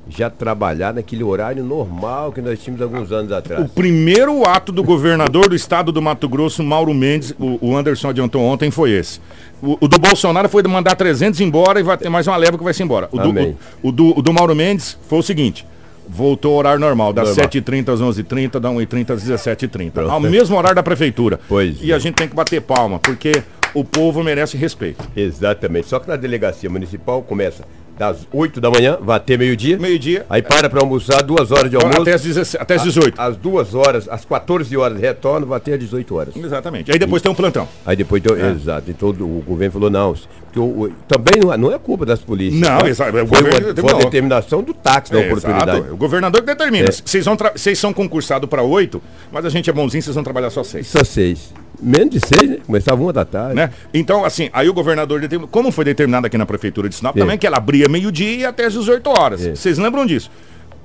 já 0.10 0.30
trabalhar 0.30 0.94
naquele 0.94 1.24
horário 1.24 1.64
normal 1.64 2.32
que 2.32 2.42
nós 2.42 2.60
tínhamos 2.60 2.82
alguns 2.82 3.12
anos 3.12 3.32
atrás. 3.32 3.66
O 3.66 3.70
primeiro 3.70 4.48
ato 4.48 4.72
do 4.72 4.84
governador 4.84 5.50
do 5.50 5.56
estado 5.56 5.92
do 5.92 6.02
Mato 6.02 6.28
Grosso, 6.30 6.64
Mauro 6.64 6.94
Mendes, 6.94 7.34
o, 7.40 7.58
o 7.70 7.76
Anderson 7.78 8.10
adiantou 8.10 8.42
ontem, 8.42 8.72
foi 8.72 8.92
esse. 8.92 9.20
O, 9.62 9.78
o 9.82 9.88
do 9.88 9.98
Bolsonaro 10.00 10.48
foi 10.48 10.64
mandar 10.64 10.96
300 10.96 11.42
embora 11.42 11.80
e 11.80 11.84
vai 11.84 11.98
ter 11.98 12.10
mais 12.10 12.28
uma 12.28 12.38
leva 12.38 12.58
que 12.58 12.64
vai 12.64 12.74
se 12.74 12.84
embora. 12.84 13.10
O 13.12 13.18
do, 13.18 13.30
Amém. 13.30 13.56
o, 13.82 13.90
o 13.90 13.92
do, 13.92 14.20
o 14.20 14.22
do 14.22 14.34
Mauro 14.34 14.56
Mendes 14.56 14.98
foi 15.08 15.20
o 15.20 15.24
seguinte. 15.24 15.66
Voltou 16.10 16.54
ao 16.54 16.60
horário 16.60 16.80
normal, 16.80 17.12
das 17.12 17.30
Normal. 17.36 17.48
7h30 17.50 17.90
às 17.94 18.00
11h30, 18.02 18.60
da 18.60 18.70
1h30 18.70 19.10
às 19.12 19.24
17h30. 19.24 19.92
Pronto. 19.92 20.10
Ao 20.10 20.20
mesmo 20.22 20.56
horário 20.56 20.76
da 20.76 20.84
prefeitura. 20.84 21.38
Pois 21.50 21.82
E 21.82 21.92
é. 21.92 21.96
a 21.96 22.00
gente 22.00 22.16
tem 22.16 22.30
que 22.30 22.36
bater 22.36 22.62
palma, 22.62 22.98
porque 22.98 23.44
o 23.74 23.84
povo 23.84 24.24
merece 24.24 24.56
respeito. 24.56 25.04
Exatamente. 25.18 25.88
Só 25.88 26.00
que 26.00 26.08
na 26.08 26.16
delegacia 26.16 26.70
municipal 26.70 27.22
começa 27.22 27.66
das 27.98 28.28
8 28.32 28.62
da 28.62 28.70
manhã, 28.70 28.98
vai 29.02 29.18
até 29.18 29.36
meio-dia. 29.38 29.78
Meio-dia. 29.78 30.26
Aí 30.30 30.42
para 30.42 30.70
para 30.70 30.80
almoçar, 30.80 31.24
duas 31.24 31.52
horas 31.52 31.70
de 31.70 31.76
almoço. 31.76 32.02
Até 32.02 32.14
as, 32.14 32.22
17, 32.22 32.62
até 32.62 32.76
as 32.76 32.84
18. 32.84 33.20
Às 33.20 33.36
duas 33.38 33.74
horas, 33.74 34.08
às 34.08 34.24
14 34.24 34.76
horas 34.78 35.00
retorno, 35.00 35.48
vai 35.48 35.58
até 35.58 35.74
às 35.74 35.80
18 35.80 36.16
horas. 36.16 36.36
Exatamente. 36.36 36.92
Aí 36.92 37.00
depois 37.00 37.22
tem 37.22 37.32
um 37.32 37.36
plantão. 37.36 37.68
Aí 37.86 37.96
depois 37.96 38.22
deu, 38.22 38.38
É. 38.38 38.52
exato. 38.52 38.92
Então 38.92 39.10
o 39.10 39.42
governo 39.46 39.74
falou, 39.74 39.90
não, 39.90 40.14
o, 40.60 40.64
o- 40.84 40.92
também 41.08 41.34
não, 41.42 41.54
é- 41.54 41.58
não 41.58 41.72
é 41.74 41.78
culpa 41.80 42.06
das 42.06 42.20
polícias. 42.20 42.62
Não, 42.62 42.78
tá? 42.80 42.88
exato, 42.90 43.18
é 43.18 43.26
Foi, 43.26 43.44
que 43.44 43.82
foi 43.82 43.92
a 43.92 43.98
determinação 43.98 44.62
do 44.64 44.74
táxi 44.74 45.12
da 45.12 45.22
É, 45.22 45.28
oportunidade. 45.28 45.78
exato. 45.80 45.94
O 45.94 45.98
governador 45.98 46.42
que 46.42 46.48
determina. 46.48 46.88
É. 46.90 46.92
Vocês 46.92 47.26
vocês 47.56 47.78
são 47.80 47.94
concursados 47.94 48.50
para 48.50 48.62
oito, 48.64 49.02
mas 49.32 49.46
a 49.46 49.50
gente 49.50 49.70
é 49.70 49.74
bonzinho, 49.74 50.02
vocês 50.04 50.14
vão 50.16 50.24
trabalhar 50.24 50.50
só 50.50 50.64
seis. 50.64 50.88
Só 50.88 51.04
seis. 51.04 51.54
Menos 51.82 52.10
de 52.10 52.20
seis, 52.20 52.50
né? 52.50 52.58
Começava 52.66 53.02
uma 53.02 53.14
da 53.14 53.24
tarde. 53.24 53.56
Né? 53.56 53.70
Então, 53.94 54.26
assim, 54.26 54.50
aí 54.52 54.68
o 54.68 54.74
governador 54.74 55.20
determinou. 55.22 55.48
Como 55.48 55.72
foi 55.72 55.86
determinado 55.86 56.26
aqui 56.26 56.38
na 56.38 56.46
prefeitura 56.46 56.90
de 56.90 56.96
Sinop 56.96 57.16
É. 57.16 57.20
também, 57.20 57.38
que 57.38 57.46
ela 57.46 57.58
abria 57.58 57.88
meio-dia 57.88 58.32
e 58.38 58.46
até 58.46 58.66
às 58.66 58.74
18 58.74 59.08
horas. 59.10 59.46
É. 59.46 59.54
Vocês 59.56 59.78
lembram 59.78 60.06
disso? 60.06 60.32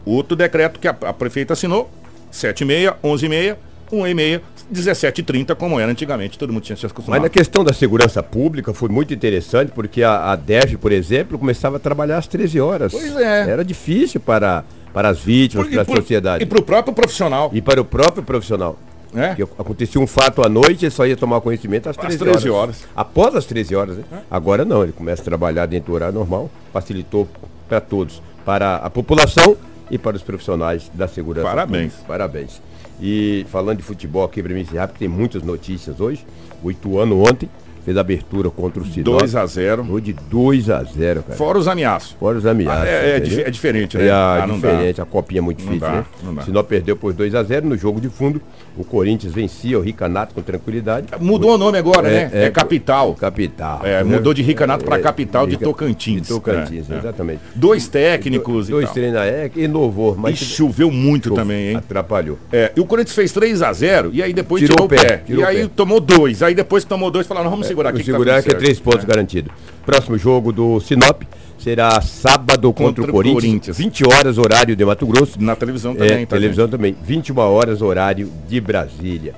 Outro 0.05 0.37
decreto 0.37 0.79
que 0.79 0.87
a, 0.89 0.91
a 1.03 1.13
prefeita 1.13 1.55
assinou: 1.55 1.91
7h30, 2.33 2.95
11h30, 3.03 3.57
1h30, 3.93 4.41
17h30, 4.73 5.55
como 5.55 5.79
era 5.79 5.91
antigamente. 5.91 6.39
Todo 6.39 6.53
mundo 6.53 6.63
tinha 6.63 6.77
se 6.77 6.83
Mas 6.85 6.93
acostumado. 6.93 7.23
na 7.23 7.29
questão 7.29 7.63
da 7.63 7.73
segurança 7.73 8.23
pública 8.23 8.73
foi 8.73 8.89
muito 8.89 9.13
interessante, 9.15 9.71
porque 9.73 10.03
a, 10.03 10.33
a 10.33 10.37
DEF, 10.37 10.77
por 10.77 10.93
exemplo, 10.93 11.39
começava 11.39 11.77
a 11.77 11.81
trabalhar 11.81 12.19
às 12.19 12.27
13 12.27 12.61
horas. 12.61 12.93
Pois 12.93 13.17
é. 13.17 13.51
Era 13.51 13.65
difícil 13.65 14.21
para, 14.21 14.65
para 14.93 15.09
as 15.09 15.21
vítimas, 15.21 15.69
para 15.69 15.83
a 15.83 15.85
sociedade. 15.85 16.45
E 16.45 16.47
para 16.47 16.59
o 16.59 16.63
próprio 16.63 16.95
profissional. 16.95 17.51
E 17.53 17.61
para 17.61 17.81
o 17.81 17.85
próprio 17.85 18.23
profissional. 18.23 18.79
né? 19.13 19.35
Que 19.35 19.43
acontecia 19.43 20.01
um 20.01 20.07
fato 20.07 20.43
à 20.45 20.49
noite, 20.49 20.85
ele 20.85 20.91
só 20.91 21.07
ia 21.07 21.17
tomar 21.17 21.41
conhecimento 21.41 21.89
às 21.89 21.97
13, 21.97 22.19
13 22.19 22.51
horas. 22.51 22.79
horas. 22.79 22.85
Após 22.97 23.35
as 23.35 23.45
13 23.45 23.75
horas, 23.77 23.97
né? 23.99 24.05
Agora 24.31 24.65
não, 24.65 24.83
ele 24.83 24.93
começa 24.93 25.21
a 25.23 25.25
trabalhar 25.25 25.67
dentro 25.67 25.93
do 25.93 25.95
horário 25.95 26.15
normal, 26.15 26.51
facilitou 26.73 27.29
para 27.69 27.81
todos, 27.81 28.23
para 28.45 28.77
a 28.77 28.91
população 28.91 29.57
e 29.91 29.99
para 29.99 30.17
os 30.17 30.23
profissionais 30.23 30.91
da 30.95 31.07
segurança. 31.07 31.47
Parabéns. 31.49 31.93
pública. 31.93 32.09
Parabéns. 32.09 32.63
E 33.05 33.45
falando 33.51 33.79
de 33.79 33.83
futebol 33.83 34.25
aqui 34.25 34.41
para 34.41 34.55
mim 34.55 34.61
encerrar, 34.61 34.87
porque 34.87 35.01
tem 35.01 35.09
muitas 35.09 35.43
notícias 35.43 36.01
hoje. 36.01 36.25
O 36.63 36.71
Ituano 36.71 37.21
ontem 37.21 37.51
fez 37.84 37.96
a 37.96 38.00
abertura 38.00 38.50
contra 38.50 38.82
o 38.82 38.87
Sinop. 38.87 39.19
2 39.19 39.34
a 39.37 39.46
0 39.46 39.84
Foi 39.84 40.00
de 40.00 40.12
2 40.12 40.70
a 40.70 40.82
0, 40.82 41.23
cara. 41.23 41.37
Fora 41.37 41.58
os 41.58 41.67
ameaços. 41.69 42.17
Fora 42.19 42.38
os 42.38 42.46
ameaças. 42.46 42.88
É, 42.88 43.11
é 43.17 43.43
é 43.46 43.50
diferente, 43.50 43.96
né? 43.99 44.06
É 44.06 44.11
Ah, 44.11 44.44
dá. 44.46 44.55
diferente, 44.55 45.00
a 45.00 45.05
copinha 45.05 45.38
é 45.40 45.43
muito 45.43 45.58
difícil, 45.58 45.81
dá, 45.81 45.90
né? 45.93 46.05
não 46.23 46.34
dá. 46.34 46.43
Sinop 46.43 46.69
perdeu 46.69 46.96
por 46.96 47.12
2 47.12 47.34
a 47.34 47.43
0 47.43 47.67
no 47.69 47.77
jogo 47.77 48.01
de 48.01 48.08
fundo. 48.08 48.41
O 48.77 48.84
Corinthians 48.84 49.32
vencia 49.34 49.79
o 49.79 49.82
Ricanato 49.82 50.34
com 50.34 50.41
tranquilidade. 50.43 51.08
Mudou 51.20 51.55
o 51.55 51.58
nome 51.58 51.77
agora, 51.79 52.08
né? 52.08 52.31
É, 52.32 52.51
capital. 52.51 53.15
Capital. 53.15 53.81
É, 53.84 54.03
né? 54.03 54.17
mudou 54.17 54.32
de 54.32 54.43
Ricanato 54.43 54.84
para 54.84 54.96
É, 54.96 55.01
capital 55.01 55.46
de 55.46 55.56
Tocantins. 55.56 56.22
De 56.22 56.29
Tocantins, 56.29 56.91
É, 56.91 56.94
é. 56.94 56.98
exatamente. 56.98 57.41
Dois 57.55 57.86
técnicos 57.89 58.69
Dois 58.69 58.89
e 58.89 58.93
treinos 58.93 59.20
é, 59.20 59.51
inovou, 59.56 60.17
mas 60.17 60.41
E 60.41 60.44
choveu 60.44 60.91
muito 60.91 61.29
Chove- 61.29 61.41
também, 61.41 61.69
hein? 61.70 61.77
atrapalhou. 61.77 62.39
É, 62.53 62.72
e 62.77 62.81
o 62.81 62.86
Corinthians 62.86 63.15
fez 63.15 63.32
3 63.32 63.62
a 63.62 63.72
0 63.72 64.10
e 64.12 64.22
aí 64.22 64.32
depois 64.32 64.60
Tirou 64.62 64.77
tirou, 64.77 64.86
o 64.86 64.89
pé. 64.89 64.96
pé, 65.17 65.17
tirou 65.27 65.43
e 65.43 65.46
aí 65.46 65.62
pé. 65.62 65.70
tomou 65.77 66.01
dois. 66.01 66.43
Aí 66.43 66.55
depois 66.55 66.84
que 66.84 66.89
tomou 66.89 67.10
dois, 67.10 67.27
falaram, 67.27 67.51
vamos 67.51 67.67
segurar 67.72 67.91
aqui. 67.91 67.98
Vamos 67.98 68.05
que 68.05 68.12
tá 68.12 68.19
segurar 68.19 68.43
que 68.43 68.50
é 68.50 68.55
três 68.55 68.81
pontos 68.81 69.05
garantidos. 69.05 69.52
Próximo 69.84 70.17
jogo 70.19 70.52
do 70.52 70.81
Sinop 70.81 71.22
será 71.58 72.00
sábado 72.00 72.72
contra, 72.72 73.02
Contra 73.05 73.10
o 73.10 73.12
Corinthians, 73.12 73.44
Corinthians. 73.44 73.79
20 73.79 74.06
horas 74.06 74.38
horário 74.38 74.74
de 74.76 74.84
Mato 74.84 75.06
Grosso. 75.06 75.41
Na 75.43 75.55
televisão 75.56 75.94
também, 75.94 76.22
É, 76.22 76.26
tá, 76.26 76.36
televisão 76.36 76.69
também. 76.69 76.96
21 77.05 77.38
horas, 77.38 77.82
horário 77.82 78.29
de 78.48 78.60
Brasília. 78.60 79.34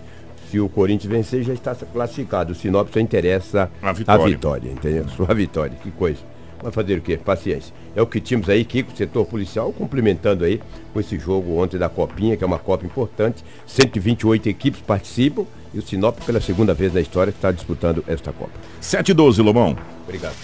Se 0.51 0.61
o 0.61 0.69
Corinthians 0.69 1.11
vencer, 1.13 1.43
já 1.43 1.53
está 1.53 1.75
classificado. 1.75 2.53
O 2.53 2.55
Sinop 2.55 2.89
só 2.93 3.01
interessa 3.01 3.69
A 3.83 3.93
vitória. 3.93 4.23
a 4.25 4.27
vitória, 4.29 4.71
entendeu? 4.71 5.05
Só 5.17 5.27
a 5.29 5.35
vitória. 5.35 5.73
Que 5.83 5.91
coisa. 5.91 6.21
Vai 6.65 6.73
fazer 6.73 6.97
o 6.97 7.03
quê? 7.03 7.19
Paciência. 7.19 7.75
É 7.95 8.01
o 8.01 8.07
que 8.07 8.19
tínhamos 8.19 8.49
aí, 8.49 8.65
Kiko, 8.65 8.97
setor 8.97 9.27
policial, 9.27 9.71
complementando 9.71 10.47
aí 10.47 10.63
com 10.95 10.99
esse 10.99 11.19
jogo 11.19 11.59
ontem 11.59 11.77
da 11.77 11.91
Copinha, 11.91 12.39
que 12.39 12.43
é 12.43 12.47
uma 12.47 12.59
Copa 12.59 12.87
importante. 12.87 13.45
128 13.67 14.49
equipes 14.49 14.81
participam 14.81 15.45
e 15.75 15.79
o 15.79 15.83
Sinop, 15.83 16.19
pela 16.25 16.41
segunda 16.41 16.73
vez 16.73 16.95
na 16.95 17.03
história, 17.03 17.31
está 17.31 17.53
disputando 17.53 18.03
esta 18.09 18.33
Copa. 18.33 18.53
7 18.81 19.11
e 19.11 19.15
12, 19.15 19.43
Lobão. 19.43 19.77
Obrigado. 20.05 20.37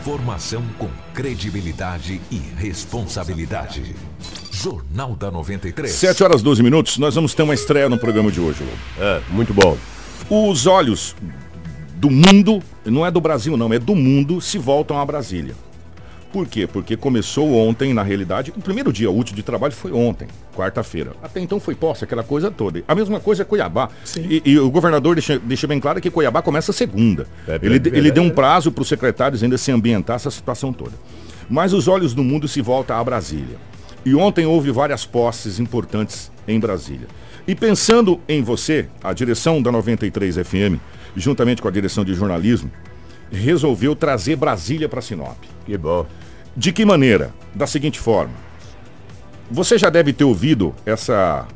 Informação 0.00 0.64
com 0.76 0.88
credibilidade 1.14 2.20
e 2.28 2.38
responsabilidade. 2.56 3.94
Jornal 4.50 5.14
da 5.14 5.30
93. 5.30 5.92
7 5.92 6.24
horas 6.24 6.42
12 6.42 6.64
minutos, 6.64 6.98
nós 6.98 7.14
vamos 7.14 7.32
ter 7.32 7.44
uma 7.44 7.54
estreia 7.54 7.88
no 7.88 7.96
programa 7.96 8.32
de 8.32 8.40
hoje. 8.40 8.64
É, 8.98 9.20
muito 9.30 9.54
bom. 9.54 9.78
Os 10.28 10.66
olhos 10.66 11.14
do 11.96 12.10
mundo, 12.10 12.62
não 12.84 13.04
é 13.04 13.10
do 13.10 13.20
Brasil 13.20 13.56
não, 13.56 13.72
é 13.72 13.78
do 13.78 13.94
mundo, 13.94 14.40
se 14.40 14.58
voltam 14.58 15.00
a 15.00 15.04
Brasília. 15.04 15.54
Por 16.32 16.46
quê? 16.46 16.66
Porque 16.66 16.96
começou 16.96 17.54
ontem, 17.54 17.94
na 17.94 18.02
realidade, 18.02 18.52
o 18.54 18.60
primeiro 18.60 18.92
dia 18.92 19.10
útil 19.10 19.34
de 19.34 19.42
trabalho 19.42 19.72
foi 19.72 19.90
ontem, 19.92 20.28
quarta-feira. 20.54 21.12
Até 21.22 21.40
então 21.40 21.58
foi 21.58 21.74
posse, 21.74 22.04
aquela 22.04 22.22
coisa 22.22 22.50
toda. 22.50 22.82
A 22.86 22.94
mesma 22.94 23.18
coisa 23.18 23.42
é 23.42 23.44
Cuiabá. 23.44 23.88
E, 24.18 24.42
e 24.44 24.58
o 24.58 24.70
governador 24.70 25.14
deixa, 25.14 25.38
deixa, 25.38 25.66
bem 25.66 25.80
claro 25.80 25.98
que 26.00 26.10
Cuiabá 26.10 26.42
começa 26.42 26.74
segunda. 26.74 27.26
É 27.48 27.58
ele, 27.62 27.76
ele 27.86 28.10
deu 28.10 28.22
um 28.22 28.28
prazo 28.28 28.70
para 28.70 28.82
os 28.82 28.88
secretários 28.88 29.42
ainda 29.42 29.56
se 29.56 29.72
ambientar 29.72 30.16
essa 30.16 30.30
situação 30.30 30.74
toda. 30.74 30.92
Mas 31.48 31.72
os 31.72 31.88
olhos 31.88 32.12
do 32.12 32.22
mundo 32.22 32.46
se 32.46 32.60
voltam 32.60 32.98
a 32.98 33.04
Brasília. 33.04 33.56
E 34.04 34.14
ontem 34.14 34.44
houve 34.44 34.70
várias 34.70 35.06
posses 35.06 35.58
importantes 35.58 36.30
em 36.46 36.60
Brasília. 36.60 37.08
E 37.46 37.54
pensando 37.54 38.20
em 38.28 38.42
você, 38.42 38.88
a 39.02 39.12
direção 39.12 39.62
da 39.62 39.70
93 39.70 40.36
FM, 40.36 40.80
juntamente 41.16 41.62
com 41.62 41.68
a 41.68 41.70
direção 41.70 42.04
de 42.04 42.12
jornalismo, 42.12 42.70
resolveu 43.30 43.94
trazer 43.94 44.36
Brasília 44.36 44.88
para 44.88 45.00
Sinop. 45.00 45.36
Que 45.64 45.78
bom. 45.78 46.06
De 46.56 46.72
que 46.72 46.84
maneira? 46.84 47.32
Da 47.54 47.66
seguinte 47.66 48.00
forma. 48.00 48.34
Você 49.50 49.78
já 49.78 49.90
deve 49.90 50.12
ter 50.12 50.24
ouvido 50.24 50.74
essa 50.84 51.46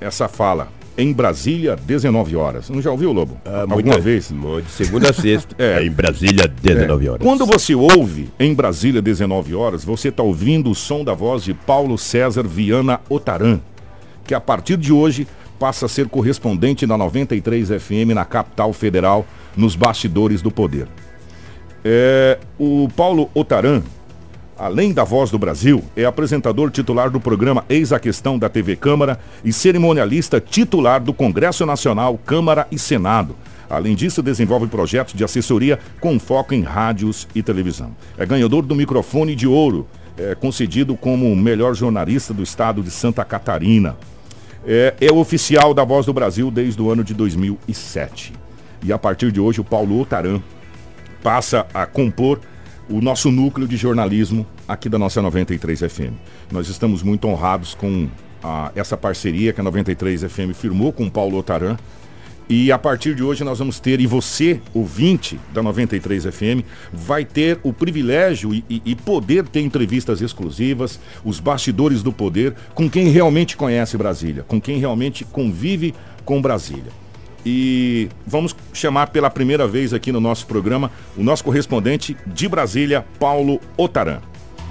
essa 0.00 0.28
fala 0.28 0.68
em 0.96 1.12
Brasília, 1.12 1.74
19 1.74 2.36
horas. 2.36 2.70
Não 2.70 2.80
já 2.80 2.92
ouviu, 2.92 3.10
Lobo? 3.10 3.40
Ah, 3.44 3.62
Alguma 3.62 3.82
muita, 3.82 3.98
vez? 3.98 4.28
De 4.28 4.70
segunda 4.70 5.10
a 5.10 5.12
sexta. 5.12 5.56
é. 5.58 5.84
Em 5.84 5.90
Brasília, 5.90 6.46
19 6.46 7.06
é. 7.06 7.10
horas. 7.10 7.26
Quando 7.26 7.44
você 7.44 7.74
ouve 7.74 8.28
em 8.38 8.54
Brasília, 8.54 9.02
19 9.02 9.54
horas, 9.54 9.84
você 9.84 10.08
está 10.08 10.22
ouvindo 10.22 10.70
o 10.70 10.74
som 10.74 11.02
da 11.02 11.12
voz 11.12 11.42
de 11.42 11.54
Paulo 11.54 11.98
César 11.98 12.44
Viana 12.44 13.00
Otaran 13.08 13.60
que 14.24 14.34
a 14.34 14.40
partir 14.40 14.76
de 14.76 14.92
hoje 14.92 15.26
passa 15.58 15.86
a 15.86 15.88
ser 15.88 16.08
correspondente 16.08 16.86
da 16.86 16.96
93 16.96 17.68
FM 17.68 18.14
na 18.14 18.24
capital 18.24 18.72
federal, 18.72 19.26
nos 19.56 19.76
bastidores 19.76 20.42
do 20.42 20.50
poder. 20.50 20.88
É, 21.84 22.38
o 22.58 22.88
Paulo 22.96 23.30
Otaran, 23.34 23.82
além 24.58 24.92
da 24.92 25.04
Voz 25.04 25.30
do 25.30 25.38
Brasil, 25.38 25.82
é 25.96 26.04
apresentador 26.04 26.70
titular 26.70 27.10
do 27.10 27.20
programa 27.20 27.64
Eis 27.68 27.92
a 27.92 27.98
Questão 27.98 28.38
da 28.38 28.48
TV 28.48 28.76
Câmara 28.76 29.18
e 29.44 29.52
cerimonialista 29.52 30.40
titular 30.40 31.00
do 31.00 31.12
Congresso 31.12 31.64
Nacional, 31.64 32.18
Câmara 32.24 32.66
e 32.70 32.78
Senado. 32.78 33.36
Além 33.68 33.94
disso, 33.94 34.22
desenvolve 34.22 34.66
projetos 34.66 35.14
de 35.14 35.24
assessoria 35.24 35.78
com 36.00 36.18
foco 36.18 36.54
em 36.54 36.62
rádios 36.62 37.26
e 37.34 37.42
televisão. 37.42 37.96
É 38.18 38.26
ganhador 38.26 38.62
do 38.62 38.74
microfone 38.74 39.34
de 39.34 39.46
ouro, 39.46 39.86
é, 40.16 40.34
concedido 40.34 40.96
como 40.96 41.34
melhor 41.34 41.74
jornalista 41.74 42.32
do 42.32 42.42
estado 42.42 42.82
de 42.82 42.90
Santa 42.90 43.24
Catarina 43.24 43.96
é, 44.66 44.94
é 45.00 45.12
oficial 45.12 45.74
da 45.74 45.84
Voz 45.84 46.06
do 46.06 46.12
Brasil 46.12 46.50
desde 46.50 46.80
o 46.80 46.90
ano 46.90 47.04
de 47.04 47.14
2007. 47.14 48.32
E 48.82 48.92
a 48.92 48.98
partir 48.98 49.32
de 49.32 49.40
hoje, 49.40 49.60
o 49.60 49.64
Paulo 49.64 50.00
Otaran 50.00 50.40
passa 51.22 51.66
a 51.72 51.86
compor 51.86 52.40
o 52.88 53.00
nosso 53.00 53.30
núcleo 53.30 53.66
de 53.66 53.76
jornalismo 53.76 54.46
aqui 54.68 54.88
da 54.88 54.98
nossa 54.98 55.22
93 55.22 55.80
FM. 55.80 56.12
Nós 56.52 56.68
estamos 56.68 57.02
muito 57.02 57.26
honrados 57.26 57.74
com 57.74 58.08
a, 58.42 58.70
essa 58.74 58.96
parceria 58.96 59.52
que 59.52 59.60
a 59.60 59.64
93 59.64 60.24
FM 60.24 60.54
firmou 60.54 60.92
com 60.92 61.06
o 61.06 61.10
Paulo 61.10 61.38
Otaran 61.38 61.76
e 62.48 62.70
a 62.70 62.78
partir 62.78 63.14
de 63.14 63.22
hoje 63.22 63.42
nós 63.42 63.58
vamos 63.58 63.80
ter, 63.80 64.00
e 64.00 64.06
você, 64.06 64.60
ouvinte 64.74 65.38
da 65.52 65.62
93 65.62 66.24
FM, 66.24 66.62
vai 66.92 67.24
ter 67.24 67.58
o 67.62 67.72
privilégio 67.72 68.54
e, 68.54 68.64
e, 68.68 68.82
e, 68.84 68.94
poder 68.94 69.46
ter 69.48 69.60
entrevistas 69.60 70.20
exclusivas, 70.20 71.00
os 71.24 71.40
bastidores 71.40 72.02
do 72.02 72.12
poder, 72.12 72.54
com 72.74 72.88
quem 72.88 73.08
realmente 73.08 73.56
conhece 73.56 73.96
Brasília, 73.96 74.42
com 74.42 74.60
quem 74.60 74.78
realmente 74.78 75.24
convive 75.24 75.94
com 76.24 76.40
Brasília. 76.40 76.92
E 77.46 78.08
vamos 78.26 78.54
chamar 78.72 79.08
pela 79.08 79.30
primeira 79.30 79.66
vez 79.66 79.92
aqui 79.92 80.10
no 80.10 80.20
nosso 80.20 80.46
programa 80.46 80.90
o 81.16 81.22
nosso 81.22 81.44
correspondente 81.44 82.16
de 82.26 82.48
Brasília, 82.48 83.04
Paulo 83.18 83.60
Otaran. 83.76 84.20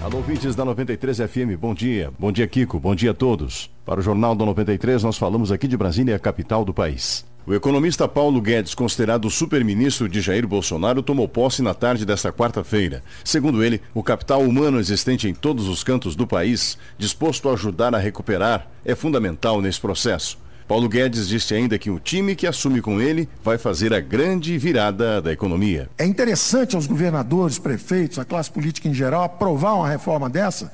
Alô, 0.04 0.18
ouvintes 0.18 0.56
da 0.56 0.66
93 0.66 1.18
FM, 1.18 1.58
bom 1.58 1.74
dia. 1.74 2.12
Bom 2.20 2.32
dia, 2.32 2.46
Kiko. 2.46 2.80
Bom 2.80 2.94
dia 2.94 3.12
a 3.12 3.14
todos. 3.14 3.72
Para 3.86 4.00
o 4.00 4.04
Jornal 4.04 4.36
da 4.36 4.46
93, 4.46 5.04
nós 5.04 5.18
falamos 5.18 5.52
aqui 5.52 5.68
de 5.68 5.78
Brasília, 5.78 6.16
a 6.16 6.20
capital 6.20 6.66
do 6.66 6.74
país. 6.74 7.26
O 7.46 7.54
economista 7.54 8.08
Paulo 8.08 8.40
Guedes, 8.40 8.74
considerado 8.74 9.30
super-ministro 9.30 10.08
de 10.08 10.22
Jair 10.22 10.48
Bolsonaro, 10.48 11.04
tomou 11.04 11.28
posse 11.28 11.62
na 11.62 11.74
tarde 11.74 12.06
desta 12.06 12.32
quarta-feira. 12.32 13.04
Segundo 13.22 13.62
ele, 13.62 13.82
o 13.94 14.02
capital 14.02 14.42
humano 14.42 14.80
existente 14.80 15.28
em 15.28 15.34
todos 15.34 15.68
os 15.68 15.84
cantos 15.84 16.16
do 16.16 16.26
país, 16.26 16.78
disposto 16.98 17.50
a 17.50 17.52
ajudar 17.52 17.94
a 17.94 17.98
recuperar, 17.98 18.66
é 18.86 18.96
fundamental 18.96 19.62
nesse 19.62 19.82
processo. 19.82 20.38
Paulo 20.70 20.88
Guedes 20.88 21.28
disse 21.28 21.54
ainda 21.54 21.78
que 21.78 21.90
o 21.90 22.00
time 22.00 22.34
que 22.34 22.48
assume 22.48 22.82
com 22.82 23.02
ele 23.02 23.28
vai 23.44 23.58
fazer 23.58 23.94
a 23.94 24.00
grande 24.00 24.58
virada 24.58 25.22
da 25.22 25.34
economia. 25.34 25.90
É 25.98 26.06
interessante 26.06 26.78
aos 26.78 26.88
governadores, 26.88 27.60
prefeitos, 27.60 28.20
a 28.20 28.24
classe 28.24 28.50
política 28.50 28.88
em 28.88 28.94
geral, 28.94 29.22
aprovar 29.22 29.74
uma 29.74 29.90
reforma 29.90 30.30
dessa, 30.30 30.72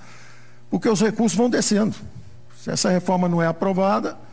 porque 0.69 0.87
os 0.87 1.01
recursos 1.01 1.35
vão 1.35 1.49
descendo. 1.49 1.95
Se 2.61 2.69
essa 2.69 2.91
reforma 2.91 3.27
não 3.27 3.41
é 3.41 3.47
aprovada, 3.47 4.28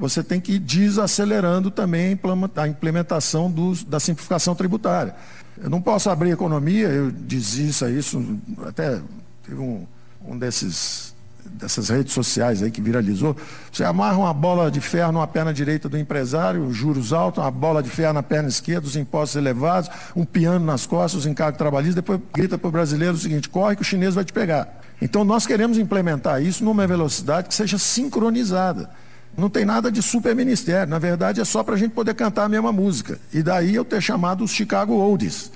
você 0.00 0.24
tem 0.24 0.40
que 0.40 0.52
ir 0.52 0.58
desacelerando 0.58 1.70
também 1.70 2.18
a 2.56 2.66
implementação 2.66 3.50
dos, 3.50 3.84
da 3.84 4.00
simplificação 4.00 4.54
tributária. 4.54 5.14
Eu 5.62 5.68
não 5.68 5.82
posso 5.82 6.08
abrir 6.08 6.30
economia, 6.30 6.88
eu 6.88 7.10
dizia 7.10 7.68
isso, 7.68 7.86
isso 7.88 8.40
até 8.66 8.98
teve 9.46 9.60
um, 9.60 9.86
um 10.24 10.38
desses 10.38 11.14
dessas 11.52 11.88
redes 11.88 12.12
sociais 12.12 12.62
aí 12.62 12.70
que 12.70 12.80
viralizou, 12.80 13.36
você 13.72 13.82
amarra 13.82 14.16
uma 14.18 14.32
bola 14.32 14.70
de 14.70 14.80
ferro 14.80 15.10
numa 15.10 15.26
perna 15.26 15.52
direita 15.52 15.88
do 15.88 15.98
empresário, 15.98 16.70
juros 16.72 17.12
altos, 17.12 17.42
uma 17.42 17.50
bola 17.50 17.82
de 17.82 17.90
ferro 17.90 18.12
na 18.12 18.22
perna 18.22 18.48
esquerda, 18.48 18.86
os 18.86 18.94
impostos 18.94 19.36
elevados, 19.36 19.90
um 20.14 20.24
piano 20.24 20.64
nas 20.64 20.86
costas, 20.86 21.20
os 21.20 21.26
encargos 21.26 21.58
trabalhistas, 21.58 21.96
depois 21.96 22.20
grita 22.32 22.56
para 22.56 22.68
o 22.68 22.70
brasileiro 22.70 23.14
o 23.14 23.18
seguinte, 23.18 23.48
corre 23.48 23.74
que 23.74 23.82
o 23.82 23.84
chinês 23.84 24.14
vai 24.14 24.24
te 24.24 24.32
pegar. 24.32 24.80
Então 25.02 25.24
nós 25.24 25.46
queremos 25.46 25.78
implementar 25.78 26.42
isso 26.42 26.62
numa 26.62 26.86
velocidade 26.86 27.48
que 27.48 27.54
seja 27.54 27.78
sincronizada. 27.78 28.90
Não 29.36 29.48
tem 29.48 29.64
nada 29.64 29.90
de 29.90 30.02
super 30.02 30.34
ministério, 30.34 30.88
na 30.88 30.98
verdade 30.98 31.40
é 31.40 31.44
só 31.44 31.62
para 31.62 31.74
a 31.74 31.78
gente 31.78 31.92
poder 31.92 32.14
cantar 32.14 32.44
a 32.44 32.48
mesma 32.48 32.72
música. 32.72 33.18
E 33.32 33.42
daí 33.42 33.74
eu 33.74 33.84
ter 33.84 34.00
chamado 34.00 34.44
os 34.44 34.50
Chicago 34.50 34.94
Oldies 34.94 35.50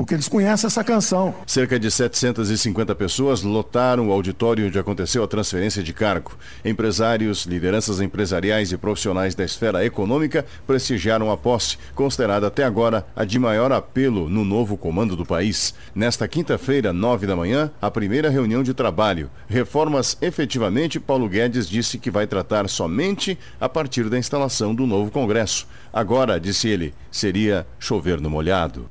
porque 0.00 0.14
eles 0.14 0.28
conhecem 0.28 0.66
essa 0.66 0.82
canção. 0.82 1.34
Cerca 1.46 1.78
de 1.78 1.90
750 1.90 2.94
pessoas 2.94 3.42
lotaram 3.42 4.08
o 4.08 4.12
auditório 4.12 4.66
onde 4.66 4.78
aconteceu 4.78 5.22
a 5.22 5.28
transferência 5.28 5.82
de 5.82 5.92
cargo. 5.92 6.38
Empresários, 6.64 7.44
lideranças 7.44 8.00
empresariais 8.00 8.72
e 8.72 8.78
profissionais 8.78 9.34
da 9.34 9.44
esfera 9.44 9.84
econômica 9.84 10.46
prestigiaram 10.66 11.30
a 11.30 11.36
posse, 11.36 11.76
considerada 11.94 12.46
até 12.46 12.64
agora 12.64 13.04
a 13.14 13.26
de 13.26 13.38
maior 13.38 13.72
apelo 13.72 14.26
no 14.30 14.42
novo 14.42 14.74
comando 14.74 15.14
do 15.14 15.26
país. 15.26 15.74
Nesta 15.94 16.26
quinta-feira, 16.26 16.94
nove 16.94 17.26
da 17.26 17.36
manhã, 17.36 17.70
a 17.78 17.90
primeira 17.90 18.30
reunião 18.30 18.62
de 18.62 18.72
trabalho. 18.72 19.30
Reformas, 19.50 20.16
efetivamente, 20.22 20.98
Paulo 20.98 21.28
Guedes 21.28 21.68
disse 21.68 21.98
que 21.98 22.10
vai 22.10 22.26
tratar 22.26 22.70
somente 22.70 23.38
a 23.60 23.68
partir 23.68 24.08
da 24.08 24.16
instalação 24.16 24.74
do 24.74 24.86
novo 24.86 25.10
Congresso. 25.10 25.68
Agora, 25.92 26.40
disse 26.40 26.68
ele, 26.68 26.94
seria 27.10 27.66
chover 27.78 28.18
no 28.18 28.30
molhado. 28.30 28.88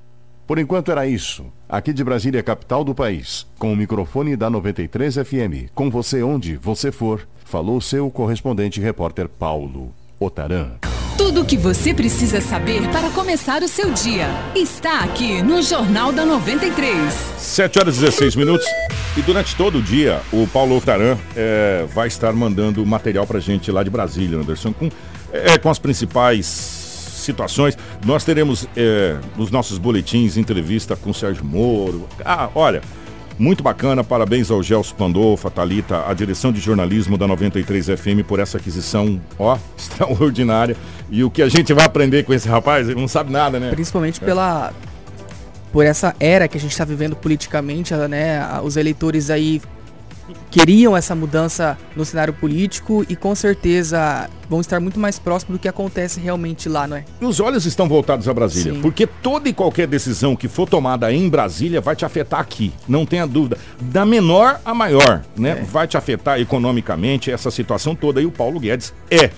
Por 0.49 0.57
enquanto 0.57 0.91
era 0.91 1.05
isso. 1.05 1.45
Aqui 1.69 1.93
de 1.93 2.03
Brasília, 2.03 2.41
capital 2.41 2.83
do 2.83 2.95
país, 2.95 3.45
com 3.59 3.71
o 3.71 3.75
microfone 3.75 4.35
da 4.35 4.49
93 4.49 5.17
FM, 5.17 5.69
com 5.75 5.91
você 5.91 6.23
onde 6.23 6.55
você 6.55 6.91
for, 6.91 7.27
falou 7.45 7.79
seu 7.79 8.09
correspondente 8.09 8.81
repórter 8.81 9.29
Paulo 9.29 9.93
Otaran. 10.19 10.71
Tudo 11.15 11.41
o 11.41 11.45
que 11.45 11.55
você 11.55 11.93
precisa 11.93 12.41
saber 12.41 12.81
para 12.89 13.11
começar 13.11 13.61
o 13.61 13.67
seu 13.67 13.91
dia 13.91 14.25
está 14.55 15.01
aqui 15.01 15.43
no 15.43 15.61
Jornal 15.61 16.11
da 16.11 16.25
93. 16.25 17.13
7 17.37 17.77
horas 17.77 17.97
e 17.97 17.99
16 17.99 18.35
minutos. 18.35 18.65
E 19.15 19.21
durante 19.21 19.55
todo 19.55 19.77
o 19.77 19.83
dia, 19.83 20.19
o 20.33 20.47
Paulo 20.47 20.77
Otaran 20.77 21.15
é, 21.35 21.85
vai 21.93 22.07
estar 22.07 22.33
mandando 22.33 22.83
material 22.87 23.27
para 23.27 23.39
gente 23.39 23.71
lá 23.71 23.83
de 23.83 23.91
Brasília, 23.91 24.39
Anderson, 24.39 24.73
com, 24.73 24.89
é, 25.31 25.59
com 25.59 25.69
as 25.69 25.77
principais 25.77 26.78
situações. 27.29 27.77
Nós 28.05 28.23
teremos 28.23 28.67
é, 28.75 29.17
nos 29.37 29.51
nossos 29.51 29.77
boletins 29.77 30.37
entrevista 30.37 30.95
com 30.95 31.11
o 31.11 31.13
Sérgio 31.13 31.45
Moro. 31.45 32.07
Ah, 32.25 32.49
olha, 32.55 32.81
muito 33.37 33.63
bacana. 33.63 34.03
Parabéns 34.03 34.51
ao 34.51 34.61
Gelson 34.61 34.95
Pandolfa, 34.95 35.49
Thalita, 35.49 36.03
a 36.07 36.13
direção 36.13 36.51
de 36.51 36.59
jornalismo 36.59 37.17
da 37.17 37.27
93 37.27 37.87
FM 37.87 38.25
por 38.27 38.39
essa 38.39 38.57
aquisição, 38.57 39.19
ó, 39.37 39.57
extraordinária. 39.77 40.75
E 41.09 41.23
o 41.23 41.29
que 41.29 41.41
a 41.41 41.49
gente 41.49 41.73
vai 41.73 41.85
aprender 41.85 42.23
com 42.23 42.33
esse 42.33 42.47
rapaz, 42.47 42.89
ele 42.89 42.99
não 42.99 43.07
sabe 43.07 43.31
nada, 43.31 43.59
né? 43.59 43.69
Principalmente 43.71 44.21
é. 44.21 44.25
pela 44.25 44.73
por 45.71 45.85
essa 45.85 46.15
era 46.19 46.47
que 46.47 46.57
a 46.57 46.59
gente 46.59 46.71
está 46.71 46.83
vivendo 46.83 47.15
politicamente, 47.15 47.93
né? 48.09 48.59
Os 48.63 48.75
eleitores 48.75 49.29
aí 49.29 49.61
queriam 50.49 50.95
essa 50.95 51.15
mudança 51.15 51.77
no 51.95 52.03
cenário 52.05 52.33
político 52.33 53.05
e 53.07 53.15
com 53.15 53.33
certeza 53.35 54.29
vão 54.49 54.61
estar 54.61 54.79
muito 54.79 54.99
mais 54.99 55.19
próximos 55.19 55.57
do 55.57 55.61
que 55.61 55.67
acontece 55.67 56.19
realmente 56.19 56.67
lá, 56.67 56.87
não 56.87 56.97
é? 56.97 57.05
Os 57.21 57.39
olhos 57.39 57.65
estão 57.65 57.87
voltados 57.87 58.27
a 58.27 58.33
Brasília, 58.33 58.73
Sim. 58.73 58.81
porque 58.81 59.05
toda 59.05 59.47
e 59.47 59.53
qualquer 59.53 59.87
decisão 59.87 60.35
que 60.35 60.47
for 60.47 60.67
tomada 60.67 61.11
em 61.13 61.29
Brasília 61.29 61.79
vai 61.79 61.95
te 61.95 62.05
afetar 62.05 62.39
aqui, 62.39 62.73
não 62.87 63.05
tenha 63.05 63.27
dúvida. 63.27 63.57
Da 63.79 64.05
menor 64.05 64.59
a 64.65 64.73
maior, 64.73 65.21
né? 65.37 65.51
É. 65.51 65.55
Vai 65.55 65.87
te 65.87 65.97
afetar 65.97 66.39
economicamente 66.39 67.31
essa 67.31 67.51
situação 67.51 67.95
toda 67.95 68.21
e 68.21 68.25
o 68.25 68.31
Paulo 68.31 68.59
Guedes 68.59 68.93
é, 69.11 69.29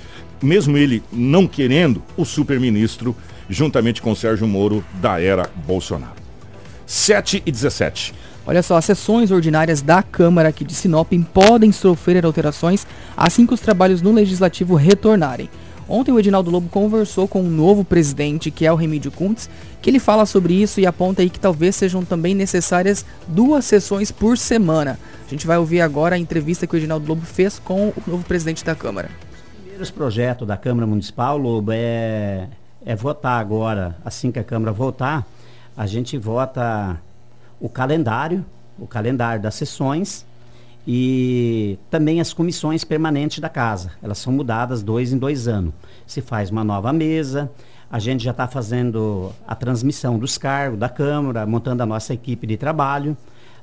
mesmo 0.41 0.77
ele 0.77 1.03
não 1.11 1.47
querendo, 1.47 2.01
o 2.17 2.25
super-ministro 2.25 3.15
juntamente 3.49 4.01
com 4.01 4.11
o 4.11 4.15
Sérgio 4.15 4.47
Moro 4.47 4.83
da 5.01 5.21
era 5.21 5.49
Bolsonaro. 5.67 6.21
7 6.85 7.43
e 7.45 7.51
17. 7.51 8.13
Olha 8.45 8.63
só, 8.63 8.75
as 8.75 8.85
sessões 8.85 9.29
ordinárias 9.29 9.81
da 9.81 10.01
Câmara 10.01 10.49
aqui 10.49 10.65
de 10.65 10.73
Sinop 10.73 11.11
podem 11.31 11.71
sofrer 11.71 12.25
alterações 12.25 12.87
assim 13.15 13.45
que 13.45 13.53
os 13.53 13.59
trabalhos 13.59 14.01
no 14.01 14.11
Legislativo 14.11 14.75
retornarem. 14.75 15.49
Ontem 15.87 16.11
o 16.11 16.19
Edinaldo 16.19 16.49
Lobo 16.49 16.69
conversou 16.69 17.27
com 17.27 17.41
o 17.41 17.45
um 17.45 17.49
novo 17.49 17.83
presidente, 17.83 18.49
que 18.49 18.65
é 18.65 18.71
o 18.71 18.75
Remídio 18.75 19.11
Kuntz, 19.11 19.49
que 19.81 19.89
ele 19.89 19.99
fala 19.99 20.25
sobre 20.25 20.53
isso 20.53 20.79
e 20.79 20.85
aponta 20.85 21.21
aí 21.21 21.29
que 21.29 21.39
talvez 21.39 21.75
sejam 21.75 22.05
também 22.05 22.33
necessárias 22.33 23.05
duas 23.27 23.65
sessões 23.65 24.09
por 24.09 24.37
semana. 24.37 24.97
A 25.27 25.29
gente 25.29 25.45
vai 25.45 25.57
ouvir 25.57 25.81
agora 25.81 26.15
a 26.15 26.19
entrevista 26.19 26.65
que 26.65 26.73
o 26.75 26.77
Edinaldo 26.77 27.07
Lobo 27.07 27.25
fez 27.25 27.59
com 27.59 27.89
o 27.89 28.03
novo 28.07 28.23
presidente 28.23 28.63
da 28.63 28.73
Câmara. 28.73 29.09
Os 29.09 29.61
primeiros 29.61 29.91
projetos 29.91 30.47
da 30.47 30.55
Câmara 30.55 30.87
Municipal, 30.87 31.37
Lobo, 31.37 31.71
é, 31.73 32.47
é 32.85 32.95
votar 32.95 33.39
agora, 33.39 33.97
assim 34.05 34.31
que 34.31 34.39
a 34.39 34.43
Câmara 34.43 34.71
votar, 34.71 35.27
a 35.75 35.85
gente 35.85 36.17
vota 36.17 37.01
o 37.61 37.69
calendário, 37.69 38.43
o 38.77 38.87
calendário 38.87 39.41
das 39.41 39.53
sessões 39.55 40.25
e 40.85 41.77
também 41.91 42.19
as 42.19 42.33
comissões 42.33 42.83
permanentes 42.83 43.39
da 43.39 43.47
casa. 43.47 43.91
Elas 44.01 44.17
são 44.17 44.33
mudadas 44.33 44.81
dois 44.81 45.13
em 45.13 45.17
dois 45.17 45.47
anos. 45.47 45.73
Se 46.07 46.21
faz 46.21 46.49
uma 46.49 46.63
nova 46.63 46.91
mesa, 46.91 47.51
a 47.89 47.99
gente 47.99 48.23
já 48.23 48.31
está 48.31 48.47
fazendo 48.47 49.31
a 49.47 49.53
transmissão 49.53 50.17
dos 50.17 50.37
cargos 50.37 50.79
da 50.79 50.89
Câmara, 50.89 51.45
montando 51.45 51.83
a 51.83 51.85
nossa 51.85 52.13
equipe 52.13 52.47
de 52.47 52.57
trabalho 52.57 53.15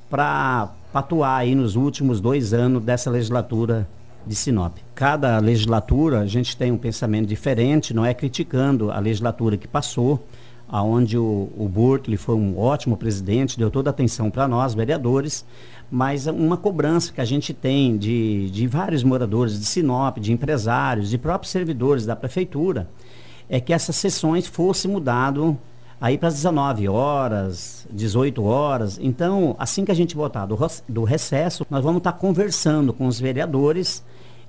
para 0.08 0.70
atuar 0.94 1.36
aí 1.36 1.54
nos 1.54 1.74
últimos 1.74 2.20
dois 2.20 2.54
anos 2.54 2.82
dessa 2.82 3.10
legislatura 3.10 3.88
de 4.24 4.34
Sinop. 4.34 4.76
Cada 4.94 5.38
legislatura 5.38 6.20
a 6.20 6.26
gente 6.26 6.56
tem 6.56 6.70
um 6.70 6.78
pensamento 6.78 7.26
diferente, 7.26 7.92
não 7.92 8.04
é 8.04 8.14
criticando 8.14 8.92
a 8.92 8.98
legislatura 8.98 9.56
que 9.56 9.66
passou, 9.66 10.24
aonde 10.68 11.16
o, 11.16 11.48
o 11.56 11.70
foi 12.18 12.34
um 12.34 12.58
ótimo 12.58 12.96
presidente, 12.96 13.58
deu 13.58 13.70
toda 13.70 13.88
a 13.88 13.92
atenção 13.92 14.30
para 14.30 14.46
nós, 14.46 14.74
vereadores, 14.74 15.44
mas 15.90 16.26
uma 16.26 16.56
cobrança 16.56 17.12
que 17.12 17.20
a 17.20 17.24
gente 17.24 17.54
tem 17.54 17.96
de, 17.96 18.50
de 18.50 18.66
vários 18.66 19.02
moradores 19.02 19.58
de 19.58 19.64
Sinop, 19.64 20.18
de 20.18 20.32
empresários, 20.32 21.08
de 21.08 21.16
próprios 21.16 21.50
servidores 21.50 22.04
da 22.04 22.14
prefeitura, 22.14 22.88
é 23.48 23.58
que 23.58 23.72
essas 23.72 23.96
sessões 23.96 24.46
fossem 24.46 24.90
mudado 24.90 25.58
aí 25.98 26.18
para 26.18 26.28
as 26.28 26.34
19 26.34 26.88
horas, 26.88 27.86
18 27.90 28.44
horas. 28.44 28.98
Então, 29.00 29.56
assim 29.58 29.84
que 29.84 29.90
a 29.90 29.94
gente 29.94 30.14
voltar 30.14 30.44
do, 30.44 30.58
do 30.86 31.04
recesso, 31.04 31.66
nós 31.70 31.82
vamos 31.82 31.98
estar 31.98 32.12
tá 32.12 32.18
conversando 32.18 32.92
com 32.92 33.06
os 33.06 33.18
vereadores 33.18 34.04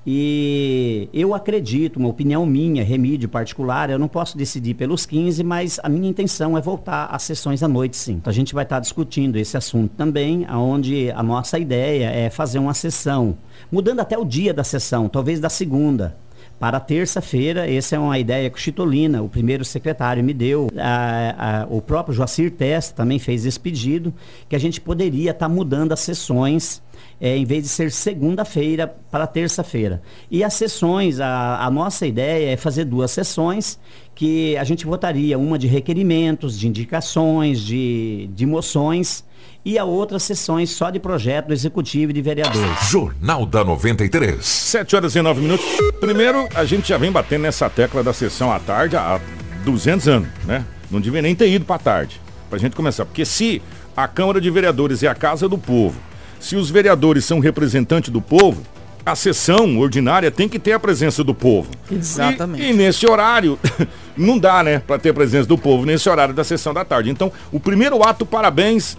e 0.06 1.10
eu 1.14 1.34
acredito, 1.34 1.98
uma 1.98 2.10
opinião 2.10 2.46
minha, 2.46 2.84
remídio 2.84 3.28
particular, 3.28 3.90
eu 3.90 4.00
não 4.00 4.08
posso 4.08 4.38
decidir 4.38 4.74
pelos 4.74 5.06
15, 5.06 5.44
mas 5.44 5.80
a 5.84 5.90
minha 5.90 6.10
intenção 6.10 6.58
é 6.58 6.62
voltar 6.62 7.06
às 7.06 7.24
sessões 7.24 7.62
à 7.62 7.68
noite, 7.68 7.98
sim. 7.98 8.14
Então 8.14 8.32
a 8.32 8.34
gente 8.34 8.54
vai 8.54 8.64
estar 8.64 8.80
discutindo 8.80 9.38
esse 9.38 9.58
assunto 9.58 9.92
também, 9.96 10.48
onde 10.50 11.12
a 11.12 11.22
nossa 11.22 11.60
ideia 11.60 12.10
é 12.10 12.30
fazer 12.30 12.60
uma 12.60 12.74
sessão, 12.74 13.38
mudando 13.72 14.00
até 14.00 14.18
o 14.18 14.26
dia 14.26 14.54
da 14.54 14.64
sessão, 14.64 15.10
talvez 15.10 15.40
da 15.40 15.50
segunda. 15.50 16.16
Para 16.60 16.78
terça-feira, 16.78 17.72
essa 17.72 17.96
é 17.96 18.00
uma 18.00 18.20
ideia 18.20 18.50
que 18.50 18.58
o 18.58 18.60
Chitolina, 18.60 19.22
o 19.24 19.30
primeiro 19.30 19.64
secretário, 19.64 20.22
me 20.22 20.34
deu. 20.34 20.68
A, 20.78 21.62
a, 21.62 21.68
o 21.70 21.82
próprio 21.82 22.14
Joacir 22.14 22.52
Testa 22.52 22.96
também 22.96 23.18
fez 23.18 23.46
esse 23.46 23.58
pedido, 23.58 24.14
que 24.50 24.58
a 24.58 24.60
gente 24.60 24.82
poderia 24.82 25.32
estar 25.32 25.48
mudando 25.48 25.94
as 25.94 26.02
sessões 26.02 26.82
é, 27.20 27.36
em 27.36 27.46
vez 27.46 27.64
de 27.64 27.70
ser 27.70 27.92
segunda-feira 27.92 28.88
para 29.12 29.28
terça-feira. 29.28 30.02
E 30.32 30.44
as 30.44 30.54
sessões, 30.54 31.20
a, 31.20 31.64
a, 31.64 31.70
nossa 31.70 32.08
ideia 32.08 32.54
é 32.54 32.58
fazer 32.58 32.86
duas 32.86 33.12
sessões 33.12 33.80
que 34.16 34.56
a 34.58 34.64
gente 34.64 34.86
votaria, 34.86 35.38
uma 35.38 35.58
de 35.58 35.68
requerimentos, 35.68 36.58
de 36.58 36.68
indicações, 36.68 37.60
de, 37.60 38.30
de 38.34 38.46
moções 38.46 39.24
e 39.64 39.78
a 39.78 39.84
outra 39.84 40.20
sessões 40.20 40.70
só 40.70 40.90
de 40.90 41.00
projeto 41.00 41.48
do 41.48 41.54
executivo 41.54 42.12
e 42.12 42.14
de 42.14 42.22
vereadores. 42.22 42.90
Jornal 42.90 43.46
da 43.46 43.64
93. 43.64 44.44
7 44.46 44.96
horas 44.96 45.16
e 45.16 45.22
9 45.22 45.42
minutos. 45.42 45.66
Primeiro, 46.00 46.48
a 46.56 46.64
gente 46.64 46.88
já 46.88 46.98
vem 46.98 47.12
batendo 47.12 47.42
nessa 47.42 47.70
tecla 47.70 48.02
da 48.02 48.14
sessão 48.14 48.52
à 48.52 48.60
tarde 48.60 48.96
há 48.96 49.20
200 49.66 50.08
anos, 50.08 50.30
né? 50.46 50.66
Não 50.90 51.00
devia 51.00 51.22
nem 51.22 51.36
ter 51.36 51.50
ido 51.50 51.66
para 51.66 51.78
tarde, 51.78 52.20
para 52.50 52.58
a 52.58 52.60
gente 52.60 52.76
começar. 52.76 53.06
Porque 53.06 53.26
se 53.26 53.62
a 53.96 54.08
Câmara 54.08 54.40
de 54.40 54.50
Vereadores 54.50 55.04
é 55.04 55.08
a 55.08 55.16
casa 55.16 55.48
do 55.48 55.58
povo, 55.58 56.00
se 56.40 56.56
os 56.56 56.70
vereadores 56.70 57.26
são 57.26 57.40
representantes 57.40 58.10
do 58.10 58.22
povo, 58.22 58.64
a 59.06 59.16
sessão 59.16 59.78
ordinária 59.80 60.30
tem 60.30 60.48
que 60.48 60.60
ter 60.60 60.74
a 60.74 60.80
presença 60.80 61.24
do 61.24 61.34
povo. 61.34 61.70
Exatamente. 61.92 62.64
E, 62.64 62.70
e 62.70 62.74
nesse 62.74 63.10
horário, 63.10 63.58
não 64.16 64.38
dá, 64.38 64.64
né, 64.64 64.80
para 64.80 65.00
ter 65.00 65.10
a 65.10 65.14
presença 65.14 65.48
do 65.48 65.58
povo 65.58 65.86
nesse 65.86 66.08
horário 66.10 66.34
da 66.34 66.44
sessão 66.44 66.74
da 66.74 66.86
tarde. 66.86 67.10
Então, 67.10 67.32
o 67.52 67.60
primeiro 67.60 68.04
ato, 68.04 68.26
parabéns 68.26 68.98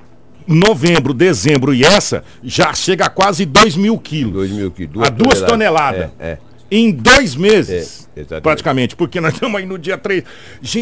novembro, 0.46 1.12
dezembro 1.12 1.74
e 1.74 1.84
essa, 1.84 2.22
já 2.42 2.72
chega 2.72 3.06
a 3.06 3.10
quase 3.10 3.44
2 3.44 3.76
mil 3.76 3.98
quilos. 3.98 4.32
2 4.34 4.50
mil 4.52 4.70
quilos. 4.70 4.92
Duas 4.92 5.08
a 5.08 5.10
duas 5.10 5.42
toneladas. 5.42 6.10
É, 6.20 6.30
é 6.30 6.38
em 6.70 6.92
dois 6.92 7.34
meses. 7.36 8.05
É, 8.16 8.40
praticamente, 8.40 8.96
porque 8.96 9.20
nós 9.20 9.34
estamos 9.34 9.60
aí 9.60 9.66
no 9.66 9.78
dia 9.78 9.98
3. 9.98 10.24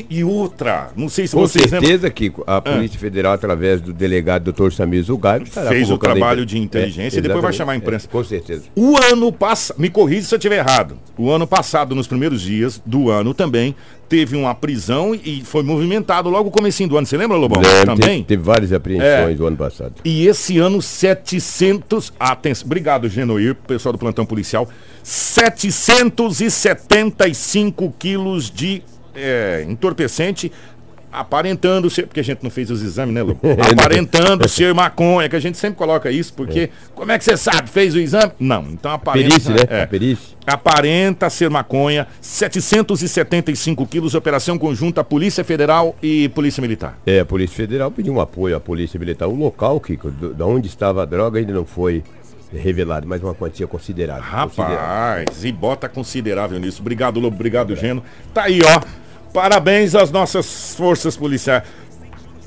E 0.09 0.23
outra, 0.23 0.91
não 0.97 1.09
sei 1.09 1.27
se 1.27 1.35
Com 1.35 1.41
vocês 1.41 1.69
certeza 1.69 2.09
que 2.09 2.33
a 2.47 2.61
Polícia 2.61 2.97
ah. 2.97 3.01
Federal, 3.01 3.33
através 3.33 3.81
do 3.81 3.93
delegado 3.93 4.53
Dr. 4.53 4.71
Samir 4.71 5.03
Zugairo, 5.03 5.45
fez 5.45 5.91
o 5.91 5.99
trabalho 5.99 6.47
de 6.47 6.59
inteligência 6.59 7.17
é, 7.17 7.19
e 7.19 7.23
depois 7.23 7.43
vai 7.43 7.53
chamar 7.53 7.73
a 7.73 7.77
imprensa. 7.77 8.07
É, 8.07 8.11
com 8.11 8.23
certeza. 8.23 8.65
O 8.77 8.97
ano 8.97 9.33
passado, 9.33 9.81
me 9.81 9.91
corrija 9.91 10.29
se 10.29 10.35
eu 10.35 10.39
estiver 10.39 10.59
errado. 10.59 10.97
O 11.19 11.29
ano 11.31 11.47
passado, 11.47 11.95
nos 11.95 12.07
primeiros 12.07 12.41
dias 12.41 12.81
do 12.87 13.11
ano 13.11 13.35
também, 13.35 13.75
teve 14.09 14.37
uma 14.37 14.55
prisão 14.55 15.15
e 15.15 15.43
foi 15.45 15.63
movimentado 15.63 16.29
logo 16.31 16.49
o 16.49 16.53
comecinho 16.53 16.89
do 16.89 16.97
ano. 16.97 17.07
Você 17.07 17.17
lembra, 17.17 17.37
Lobão? 17.37 17.61
Também? 17.85 18.23
Teve, 18.23 18.25
teve 18.25 18.43
várias 18.43 18.73
apreensões 18.73 19.33
é. 19.33 19.35
do 19.35 19.47
ano 19.47 19.57
passado. 19.57 19.95
E 20.05 20.27
esse 20.27 20.59
ano, 20.59 20.81
700. 20.81 22.13
Atenção. 22.19 22.67
Obrigado, 22.67 23.09
Genoir, 23.09 23.55
pessoal 23.55 23.93
do 23.93 23.99
plantão 23.99 24.25
policial. 24.25 24.69
775 27.33 27.95
quilos 27.99 28.51
de 28.51 28.83
é, 29.15 29.65
entorpecente 29.69 30.51
aparentando 31.15 31.89
ser, 31.89 32.07
porque 32.07 32.19
a 32.19 32.25
gente 32.25 32.43
não 32.43 32.51
fez 32.51 32.71
os 32.71 32.83
exames, 32.83 33.15
né, 33.15 33.23
Lu? 33.23 33.39
aparentando 33.73 34.49
ser 34.49 34.75
maconha, 34.75 35.29
que 35.29 35.37
a 35.37 35.41
gente 35.41 35.57
sempre 35.57 35.79
coloca 35.79 36.11
isso, 36.11 36.35
porque 36.35 36.61
é. 36.61 36.71
como 36.93 37.13
é 37.13 37.19
que 37.19 37.25
você 37.25 37.37
sabe? 37.37 37.71
Fez 37.71 37.95
o 37.95 38.01
exame? 38.01 38.33
Não, 38.39 38.63
então 38.69 38.91
aparenta. 38.91 39.29
Perícia, 39.29 39.55
né? 39.55 39.61
É, 39.69 39.87
perícia. 39.87 40.37
Aparenta 40.45 41.31
ser 41.31 41.49
maconha, 41.49 42.09
775 42.21 43.87
quilos, 43.87 44.15
operação 44.15 44.59
conjunta 44.59 45.05
Polícia 45.05 45.45
Federal 45.45 45.95
e 46.03 46.29
Polícia 46.31 46.61
Militar. 46.61 46.99
É, 47.07 47.21
a 47.21 47.25
Polícia 47.25 47.57
Federal 47.57 47.91
pediu 47.91 48.13
um 48.13 48.21
apoio 48.21 48.57
à 48.57 48.61
Polícia 48.61 48.99
Militar. 48.99 49.29
O 49.29 49.37
local 49.37 49.81
que, 49.81 49.97
da 50.37 50.45
onde 50.45 50.67
estava 50.67 51.03
a 51.03 51.07
droga 51.07 51.39
ainda 51.39 51.53
não 51.53 51.65
foi 51.65 52.03
revelado, 52.59 53.07
mas 53.07 53.23
uma 53.23 53.35
quantia 53.35 53.67
considerável. 53.67 54.23
considerável. 54.23 54.79
Rapaz, 54.79 55.45
e 55.45 55.53
bota 55.53 55.89
considerável 55.89 56.59
nisso. 56.59 56.81
Obrigado, 56.81 57.21
Lobo. 57.21 57.35
Obrigado, 57.37 57.75
Geno. 57.77 58.03
Tá 58.33 58.45
aí, 58.45 58.61
ó. 58.63 58.81
Parabéns 59.33 59.95
às 59.95 60.11
nossas 60.11 60.75
forças 60.75 61.17
policiais. 61.17 61.65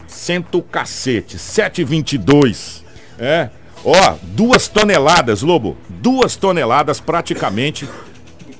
Cento 0.08 0.62
cacete, 0.62 1.38
722. 1.38 2.84
É. 3.20 3.50
Ó, 3.84 4.16
duas 4.24 4.68
toneladas, 4.68 5.42
Lobo. 5.42 5.78
Duas 5.90 6.36
toneladas 6.36 7.00
praticamente 7.00 7.88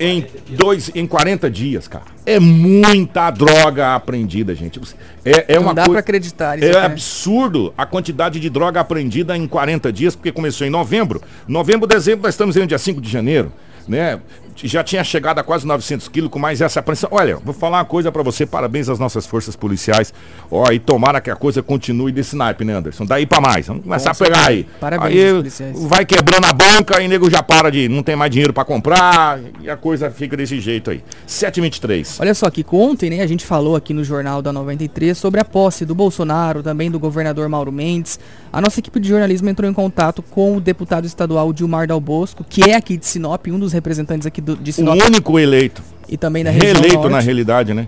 em 0.00 0.24
dois, 0.50 0.90
em 0.94 1.06
40 1.06 1.50
dias, 1.50 1.88
cara. 1.88 2.04
É 2.24 2.38
muita 2.38 3.30
droga 3.30 3.94
apreendida, 3.94 4.54
gente. 4.54 4.80
É, 5.24 5.52
é 5.52 5.54
Não 5.56 5.62
uma 5.62 5.74
dá 5.74 5.82
coi- 5.84 5.92
pra 5.92 6.00
acreditar. 6.00 6.62
É 6.62 6.72
né? 6.72 6.78
absurdo 6.80 7.72
a 7.76 7.84
quantidade 7.86 8.38
de 8.38 8.48
droga 8.50 8.80
apreendida 8.80 9.36
em 9.36 9.46
40 9.46 9.92
dias, 9.92 10.14
porque 10.14 10.30
começou 10.32 10.66
em 10.66 10.70
novembro. 10.70 11.22
Novembro, 11.46 11.86
dezembro, 11.86 12.22
nós 12.24 12.34
estamos 12.34 12.54
no 12.56 12.66
dia 12.66 12.78
5 12.78 13.00
de 13.00 13.10
janeiro, 13.10 13.52
né? 13.86 14.20
Já 14.66 14.82
tinha 14.82 15.04
chegado 15.04 15.38
a 15.38 15.44
quase 15.44 15.66
900 15.66 16.08
quilos 16.08 16.30
com 16.30 16.38
mais 16.38 16.60
essa 16.60 16.80
apreensão. 16.80 17.08
Olha, 17.12 17.36
vou 17.36 17.54
falar 17.54 17.78
uma 17.78 17.84
coisa 17.84 18.10
pra 18.10 18.22
você, 18.22 18.44
parabéns 18.46 18.88
às 18.88 18.98
nossas 18.98 19.26
forças 19.26 19.54
policiais. 19.54 20.12
Ó, 20.50 20.70
e 20.72 20.78
tomara 20.78 21.20
que 21.20 21.30
a 21.30 21.36
coisa 21.36 21.62
continue 21.62 22.10
desse 22.10 22.36
naipe, 22.36 22.64
né, 22.64 22.74
Anderson? 22.74 23.04
Daí 23.04 23.26
pra 23.26 23.40
mais. 23.40 23.66
Vamos 23.66 23.84
começar 23.84 24.10
a 24.10 24.14
pegar 24.14 24.46
aí. 24.46 24.66
Parabéns 24.80 25.24
aí 25.24 25.32
policiais. 25.32 25.84
vai 25.84 26.04
quebrando 26.04 26.46
a 26.46 26.52
banca 26.52 27.00
e 27.00 27.08
nego 27.08 27.30
já 27.30 27.42
para 27.42 27.70
de. 27.70 27.88
não 27.88 28.02
tem 28.02 28.16
mais 28.16 28.30
dinheiro 28.30 28.52
pra 28.52 28.64
comprar 28.64 29.40
e 29.60 29.70
a 29.70 29.76
coisa 29.76 30.10
fica 30.10 30.36
desse 30.36 30.60
jeito 30.60 30.90
aí. 30.90 31.02
723. 31.26 32.20
Olha 32.20 32.34
só 32.34 32.50
que 32.50 32.64
ontem, 32.70 33.10
né, 33.10 33.22
a 33.22 33.26
gente 33.26 33.44
falou 33.44 33.76
aqui 33.76 33.92
no 33.92 34.04
Jornal 34.04 34.42
da 34.42 34.52
93 34.52 35.16
sobre 35.16 35.40
a 35.40 35.44
posse 35.44 35.84
do 35.84 35.94
Bolsonaro, 35.94 36.62
também 36.62 36.90
do 36.90 36.98
governador 36.98 37.48
Mauro 37.48 37.72
Mendes. 37.72 38.18
A 38.52 38.60
nossa 38.60 38.80
equipe 38.80 38.98
de 38.98 39.08
jornalismo 39.08 39.48
entrou 39.48 39.70
em 39.70 39.74
contato 39.74 40.22
com 40.22 40.56
o 40.56 40.60
deputado 40.60 41.06
estadual 41.06 41.52
Dilmar 41.52 41.86
Dal 41.86 42.00
Bosco, 42.00 42.44
que 42.44 42.62
é 42.62 42.76
aqui 42.76 42.96
de 42.96 43.06
Sinop, 43.06 43.46
um 43.48 43.58
dos 43.58 43.72
representantes 43.72 44.26
aqui 44.26 44.40
do, 44.40 44.47
de 44.56 44.70
O 44.70 44.74
Sinop 44.74 45.00
único 45.06 45.38
eleito. 45.38 45.82
e 46.08 46.16
também 46.16 46.42
da 46.44 46.50
região 46.50 46.72
reeleito 46.72 46.96
norte. 46.96 47.10
na 47.12 47.20
realidade, 47.20 47.74
né? 47.74 47.86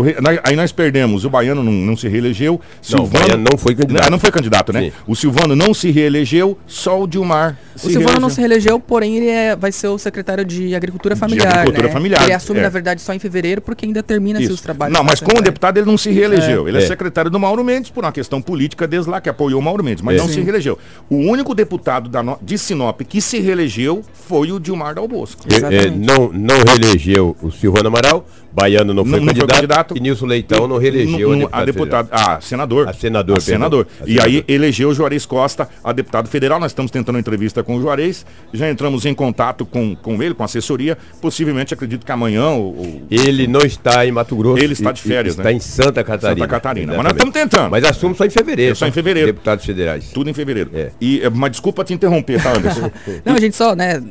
O 0.00 0.04
Aí 0.44 0.54
nós 0.56 0.72
perdemos, 0.72 1.24
o 1.24 1.30
Baiano 1.30 1.62
não, 1.62 1.72
não 1.72 1.96
se 1.96 2.06
reelegeu, 2.08 2.60
Silvano 2.82 3.08
Baiano 3.10 3.44
não 3.50 3.56
foi 3.58 3.74
candidato. 3.74 4.02
Não, 4.04 4.10
não 4.10 4.18
foi 4.18 4.30
candidato, 4.30 4.72
né? 4.72 4.80
Sim. 4.82 4.92
O 5.06 5.16
Silvano 5.16 5.56
não 5.56 5.72
se 5.72 5.90
reelegeu, 5.90 6.58
só 6.66 7.00
o 7.02 7.06
Dilmar 7.06 7.56
O 7.74 7.78
Silvano 7.78 8.20
não 8.20 8.28
se 8.30 8.38
reelegeu, 8.40 8.78
porém 8.78 9.16
ele 9.16 9.28
é- 9.28 9.56
vai 9.56 9.72
ser 9.72 9.88
o 9.88 9.98
secretário 9.98 10.44
de 10.44 10.74
Agricultura 10.74 11.16
Familiar. 11.16 11.48
Agricultura 11.52 11.86
né? 11.88 11.92
Familiar, 11.92 12.22
Ele 12.24 12.32
assume, 12.32 12.60
é. 12.60 12.62
na 12.62 12.68
verdade, 12.68 13.00
só 13.00 13.12
em 13.14 13.18
fevereiro, 13.18 13.60
porque 13.60 13.86
ainda 13.86 14.02
termina 14.02 14.38
seus 14.40 14.60
trabalhos. 14.60 14.94
Não, 14.96 15.02
mas 15.04 15.20
como 15.20 15.40
deputado 15.42 15.78
ele 15.78 15.86
não 15.86 15.96
se 15.98 16.10
reelegeu. 16.10 16.68
Ele 16.68 16.78
é, 16.78 16.82
É. 16.82 16.86
secretário 16.86 17.30
do 17.30 17.38
Mauro 17.38 17.62
Mendes 17.64 17.90
por 17.90 18.04
uma 18.04 18.12
questão 18.12 18.40
política 18.42 18.86
desde 18.86 19.10
lá 19.10 19.20
que 19.20 19.28
apoiou 19.28 19.60
o 19.60 19.62
Mauro 19.62 19.82
Mendes, 19.82 20.02
mas 20.02 20.16
É. 20.16 20.18
não 20.18 20.26
Sim. 20.28 20.34
se 20.34 20.40
reelegeu. 20.42 20.78
O 21.08 21.16
único 21.16 21.54
deputado 21.54 22.08
da 22.08 22.22
no- 22.22 22.38
de 22.42 22.58
Sinop 22.58 23.00
que 23.02 23.20
se 23.20 23.38
reelegeu 23.40 24.02
foi 24.12 24.52
o 24.52 24.60
Dilmar 24.60 24.94
Dal 24.94 25.06
Bosco. 25.08 25.44
É, 25.50 25.54
é, 25.54 25.56
Exatamente. 25.58 25.98
não, 26.06 26.30
não 26.32 26.56
reelegeu 26.66 27.36
o 27.42 27.50
Silvano 27.50 27.88
Amaral, 27.88 28.26
Baiano 28.52 28.94
não 28.94 29.04
foi, 29.04 29.18
Não- 29.20 29.26
não 29.26 29.34
foi 29.34 29.46
candidato, 29.46 29.85
candidato. 29.88 29.96
e 29.96 30.00
Nilson 30.00 30.26
Leitão 30.26 30.68
não 30.68 30.78
reelegeu 30.78 31.30
No- 31.30 31.36
no- 31.36 31.48
a 31.52 31.64
deputado, 31.64 32.08
a 32.10 32.40
senador. 32.40 32.88
A 32.88 32.92
senador, 32.92 33.38
A 33.38 33.40
senador. 33.40 33.86
A 34.00 34.04
E 34.06 34.20
aí 34.20 34.44
elegeu 34.48 34.88
o 34.90 34.94
Juarez 34.94 35.24
Costa 35.26 35.68
a 35.82 35.92
deputado 35.92 36.28
federal. 36.28 36.58
Nós 36.60 36.70
estamos 36.72 36.90
tentando 36.90 37.16
uma 37.16 37.20
entrevista 37.20 37.62
com 37.62 37.76
o 37.76 37.80
Juarez. 37.80 38.24
Já 38.52 38.70
entramos 38.70 39.04
em 39.06 39.14
contato 39.14 39.64
com, 39.66 39.94
com 39.96 40.22
ele, 40.22 40.34
com 40.34 40.42
a 40.42 40.46
assessoria. 40.46 40.96
Possivelmente, 41.20 41.74
acredito 41.74 42.04
que 42.04 42.12
amanhã 42.12 42.46
ou, 42.50 42.76
ou 42.76 43.02
Ele 43.10 43.46
não 43.46 43.60
está 43.60 44.06
em 44.06 44.12
Mato 44.12 44.36
Grosso. 44.36 44.62
Ele 44.62 44.72
está 44.72 44.92
de 44.92 45.00
e- 45.00 45.08
férias, 45.08 45.34
Está 45.34 45.44
né? 45.50 45.52
em 45.52 45.60
Santa 45.60 46.02
Catarina. 46.04 46.40
Santa 46.40 46.48
Catarina. 46.48 46.86
Mas 46.92 46.96
nós 47.04 47.12
Exatamente. 47.12 47.36
estamos 47.36 47.50
tentando. 47.50 47.70
Mas 47.70 47.84
assume 47.84 48.14
só 48.14 48.24
em 48.24 48.30
fevereiro. 48.30 48.72
É 48.72 48.74
só 48.74 48.86
em 48.86 48.92
fevereiro. 48.92 49.26
Deputados 49.28 49.64
federais. 49.64 50.10
tudo 50.12 50.30
em 50.30 50.34
fevereiro. 50.34 50.70
É. 50.74 50.90
E, 51.00 51.20
eh, 51.22 51.30
mas 51.30 51.50
desculpa 51.52 51.84
te 51.84 51.92
interromper, 51.94 52.42
tá, 52.42 52.56
Anderson? 52.56 52.90
Não, 53.24 53.34
a 53.34 53.40
gente 53.40 53.56
só, 53.56 53.74
né, 53.74 54.02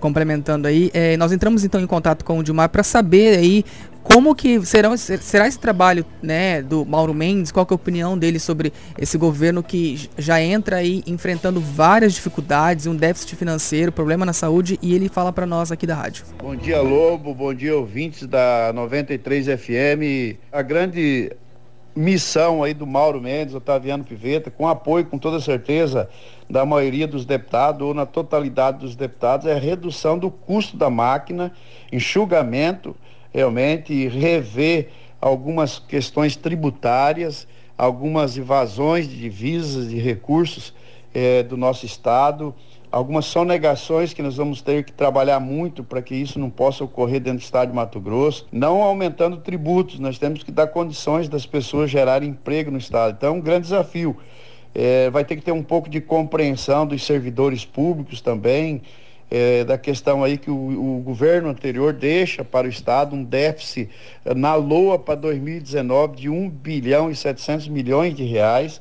complementando 0.00 0.66
aí, 0.68 0.90
é, 0.92 1.16
nós 1.16 1.32
entramos 1.32 1.64
então 1.64 1.80
em 1.80 1.86
contato 1.86 2.24
com 2.24 2.38
o 2.38 2.42
Dilmar 2.42 2.68
para 2.68 2.82
saber 2.82 3.38
aí 3.38 3.64
como 4.04 4.34
que 4.34 4.64
serão, 4.64 4.96
será 4.96 5.48
esse 5.48 5.58
trabalho, 5.58 6.04
né, 6.22 6.62
do 6.62 6.84
Mauro 6.84 7.14
Mendes, 7.14 7.50
qual 7.50 7.66
é 7.68 7.72
a 7.72 7.74
opinião 7.74 8.16
dele 8.16 8.38
sobre 8.38 8.72
esse 8.98 9.16
governo 9.16 9.62
que 9.62 10.08
já 10.18 10.40
entra 10.40 10.76
aí 10.76 11.02
enfrentando 11.06 11.58
várias 11.58 12.12
dificuldades, 12.12 12.86
um 12.86 12.94
déficit 12.94 13.34
financeiro, 13.34 13.90
problema 13.90 14.26
na 14.26 14.34
saúde, 14.34 14.78
e 14.82 14.94
ele 14.94 15.08
fala 15.08 15.32
para 15.32 15.46
nós 15.46 15.72
aqui 15.72 15.86
da 15.86 15.94
rádio. 15.94 16.24
Bom 16.38 16.54
dia, 16.54 16.80
Lobo. 16.82 17.34
Bom 17.34 17.54
dia, 17.54 17.74
ouvintes 17.74 18.26
da 18.26 18.70
93 18.74 19.46
FM. 19.46 20.38
A 20.52 20.60
grande 20.60 21.32
missão 21.96 22.62
aí 22.62 22.74
do 22.74 22.86
Mauro 22.86 23.20
Mendes, 23.20 23.54
Otaviano 23.54 24.04
Piveta, 24.04 24.50
com 24.50 24.68
apoio, 24.68 25.06
com 25.06 25.16
toda 25.16 25.40
certeza, 25.40 26.08
da 26.50 26.66
maioria 26.66 27.06
dos 27.06 27.24
deputados, 27.24 27.80
ou 27.82 27.94
na 27.94 28.04
totalidade 28.04 28.78
dos 28.78 28.94
deputados, 28.94 29.46
é 29.46 29.54
a 29.54 29.58
redução 29.58 30.18
do 30.18 30.30
custo 30.30 30.76
da 30.76 30.90
máquina, 30.90 31.52
enxugamento, 31.92 32.94
realmente, 33.34 34.06
rever 34.06 34.90
algumas 35.20 35.80
questões 35.80 36.36
tributárias, 36.36 37.48
algumas 37.76 38.38
evasões 38.38 39.08
de 39.08 39.18
divisas 39.18 39.92
e 39.92 39.96
recursos 39.96 40.72
eh, 41.12 41.42
do 41.42 41.56
nosso 41.56 41.84
Estado, 41.84 42.54
algumas 42.92 43.24
sonegações 43.24 44.12
que 44.12 44.22
nós 44.22 44.36
vamos 44.36 44.62
ter 44.62 44.84
que 44.84 44.92
trabalhar 44.92 45.40
muito 45.40 45.82
para 45.82 46.00
que 46.00 46.14
isso 46.14 46.38
não 46.38 46.48
possa 46.48 46.84
ocorrer 46.84 47.20
dentro 47.20 47.40
do 47.40 47.42
Estado 47.42 47.70
de 47.70 47.74
Mato 47.74 47.98
Grosso, 47.98 48.46
não 48.52 48.80
aumentando 48.82 49.38
tributos, 49.38 49.98
nós 49.98 50.16
temos 50.16 50.44
que 50.44 50.52
dar 50.52 50.68
condições 50.68 51.28
das 51.28 51.44
pessoas 51.44 51.90
gerarem 51.90 52.30
emprego 52.30 52.70
no 52.70 52.78
Estado. 52.78 53.16
Então 53.18 53.34
é 53.34 53.36
um 53.36 53.40
grande 53.40 53.62
desafio. 53.62 54.16
Eh, 54.72 55.10
vai 55.10 55.24
ter 55.24 55.34
que 55.34 55.42
ter 55.42 55.52
um 55.52 55.62
pouco 55.62 55.88
de 55.88 56.00
compreensão 56.00 56.86
dos 56.86 57.04
servidores 57.04 57.64
públicos 57.64 58.20
também, 58.20 58.82
eh, 59.30 59.64
da 59.64 59.76
questão 59.78 60.22
aí 60.22 60.38
que 60.38 60.50
o, 60.50 60.98
o 60.98 61.00
governo 61.00 61.48
anterior 61.48 61.92
deixa 61.92 62.44
para 62.44 62.66
o 62.66 62.70
Estado 62.70 63.16
um 63.16 63.24
déficit 63.24 63.90
eh, 64.24 64.34
na 64.34 64.54
LOA 64.54 64.98
para 64.98 65.14
2019 65.14 66.16
de 66.16 66.28
1 66.28 66.50
bilhão 66.50 67.10
e 67.10 67.16
700 67.16 67.68
milhões 67.68 68.14
de 68.14 68.24
reais, 68.24 68.80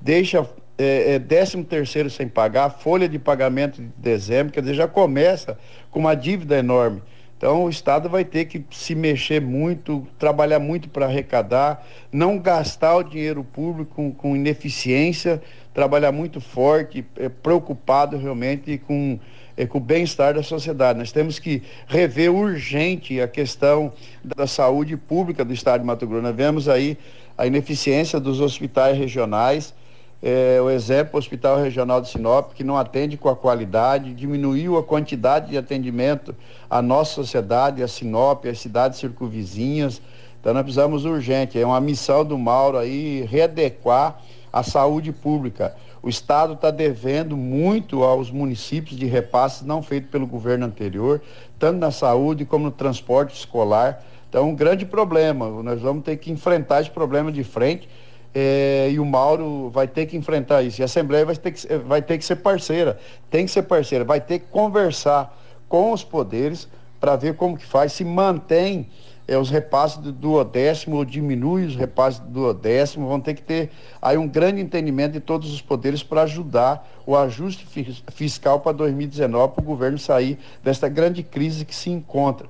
deixa 0.00 0.46
é, 0.78 1.14
é, 1.14 1.18
13 1.18 1.64
terceiro 1.64 2.10
sem 2.10 2.28
pagar, 2.28 2.70
folha 2.70 3.08
de 3.08 3.18
pagamento 3.18 3.80
de 3.80 3.88
dezembro, 3.96 4.52
quer 4.52 4.60
dizer, 4.60 4.74
já 4.74 4.88
começa 4.88 5.58
com 5.90 5.98
uma 5.98 6.14
dívida 6.14 6.58
enorme. 6.58 7.02
Então 7.36 7.64
o 7.64 7.68
Estado 7.68 8.08
vai 8.08 8.24
ter 8.24 8.46
que 8.46 8.64
se 8.70 8.94
mexer 8.94 9.42
muito, 9.42 10.06
trabalhar 10.18 10.58
muito 10.58 10.88
para 10.88 11.04
arrecadar, 11.04 11.86
não 12.10 12.38
gastar 12.38 12.96
o 12.96 13.02
dinheiro 13.02 13.44
público 13.44 13.94
com, 13.94 14.12
com 14.12 14.36
ineficiência, 14.36 15.42
trabalhar 15.74 16.12
muito 16.12 16.40
forte, 16.40 17.04
é, 17.16 17.28
preocupado 17.28 18.16
realmente 18.16 18.78
com, 18.78 19.18
é, 19.56 19.66
com 19.66 19.78
o 19.78 19.80
bem-estar 19.80 20.34
da 20.34 20.42
sociedade. 20.42 20.98
Nós 20.98 21.12
temos 21.12 21.38
que 21.38 21.62
rever 21.86 22.32
urgente 22.32 23.20
a 23.20 23.26
questão 23.26 23.92
da 24.22 24.46
saúde 24.46 24.96
pública 24.96 25.44
do 25.44 25.52
Estado 25.52 25.80
de 25.80 25.86
Mato 25.86 26.06
Grosso. 26.06 26.22
Nós 26.22 26.36
vemos 26.36 26.68
aí 26.68 26.98
a 27.38 27.46
ineficiência 27.46 28.20
dos 28.20 28.40
hospitais 28.40 28.96
regionais, 28.96 29.74
é, 30.22 30.58
o 30.60 30.70
exemplo, 30.70 31.12
o 31.14 31.18
Hospital 31.18 31.60
Regional 31.60 32.00
de 32.00 32.08
Sinop, 32.08 32.52
que 32.54 32.64
não 32.64 32.76
atende 32.76 33.16
com 33.16 33.28
a 33.28 33.36
qualidade, 33.36 34.14
diminuiu 34.14 34.76
a 34.78 34.82
quantidade 34.82 35.50
de 35.50 35.58
atendimento 35.58 36.34
à 36.68 36.80
nossa 36.80 37.14
sociedade, 37.14 37.82
a 37.82 37.88
Sinop, 37.88 38.46
às 38.46 38.58
cidades 38.58 38.98
circunvizinhas. 38.98 40.00
Então 40.40 40.54
nós 40.54 40.62
precisamos 40.62 41.04
urgente, 41.04 41.58
é 41.60 41.66
uma 41.66 41.80
missão 41.80 42.24
do 42.24 42.38
Mauro 42.38 42.78
aí 42.78 43.26
readequar 43.28 44.20
a 44.56 44.62
saúde 44.62 45.12
pública. 45.12 45.76
O 46.02 46.08
Estado 46.08 46.54
está 46.54 46.70
devendo 46.70 47.36
muito 47.36 48.02
aos 48.02 48.30
municípios 48.30 48.98
de 48.98 49.04
repasses 49.04 49.60
não 49.60 49.82
feitos 49.82 50.10
pelo 50.10 50.26
governo 50.26 50.64
anterior, 50.64 51.20
tanto 51.58 51.78
na 51.78 51.90
saúde 51.90 52.46
como 52.46 52.64
no 52.64 52.70
transporte 52.70 53.36
escolar. 53.36 54.02
Então, 54.30 54.48
um 54.48 54.54
grande 54.54 54.86
problema. 54.86 55.50
Nós 55.62 55.82
vamos 55.82 56.04
ter 56.04 56.16
que 56.16 56.30
enfrentar 56.32 56.80
esse 56.80 56.88
problema 56.88 57.30
de 57.30 57.44
frente 57.44 57.86
é, 58.34 58.88
e 58.90 58.98
o 58.98 59.04
Mauro 59.04 59.68
vai 59.68 59.86
ter 59.86 60.06
que 60.06 60.16
enfrentar 60.16 60.62
isso. 60.62 60.80
E 60.80 60.82
a 60.82 60.86
Assembleia 60.86 61.26
vai 61.26 61.36
ter, 61.36 61.52
que, 61.52 61.76
vai 61.76 62.00
ter 62.00 62.16
que 62.16 62.24
ser 62.24 62.36
parceira, 62.36 62.98
tem 63.30 63.44
que 63.44 63.50
ser 63.50 63.64
parceira, 63.64 64.06
vai 64.06 64.22
ter 64.22 64.38
que 64.38 64.46
conversar 64.46 65.38
com 65.68 65.92
os 65.92 66.02
poderes 66.02 66.66
para 66.98 67.14
ver 67.14 67.36
como 67.36 67.58
que 67.58 67.66
faz, 67.66 67.92
se 67.92 68.06
mantém 68.06 68.88
é, 69.28 69.36
os 69.36 69.50
repasses 69.50 69.98
do 69.98 70.12
duodécimo 70.12 70.96
ou 70.96 71.04
diminui 71.04 71.64
os 71.66 71.76
repasses 71.76 72.20
do 72.20 72.28
duodécimo, 72.28 73.08
vão 73.08 73.20
ter 73.20 73.34
que 73.34 73.42
ter 73.42 73.70
aí 74.00 74.16
um 74.16 74.28
grande 74.28 74.60
entendimento 74.60 75.12
de 75.12 75.20
todos 75.20 75.52
os 75.52 75.60
poderes 75.60 76.02
para 76.02 76.22
ajudar 76.22 76.88
o 77.06 77.16
ajuste 77.16 77.66
fi- 77.66 78.02
fiscal 78.12 78.60
para 78.60 78.72
2019 78.72 79.54
para 79.54 79.62
o 79.62 79.64
governo 79.64 79.98
sair 79.98 80.38
desta 80.62 80.88
grande 80.88 81.22
crise 81.22 81.64
que 81.64 81.74
se 81.74 81.90
encontra. 81.90 82.46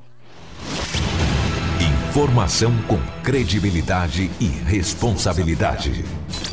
Informação 2.11 2.73
com 2.89 2.99
credibilidade 3.23 4.31
e 4.41 4.47
responsabilidade. 4.47 6.05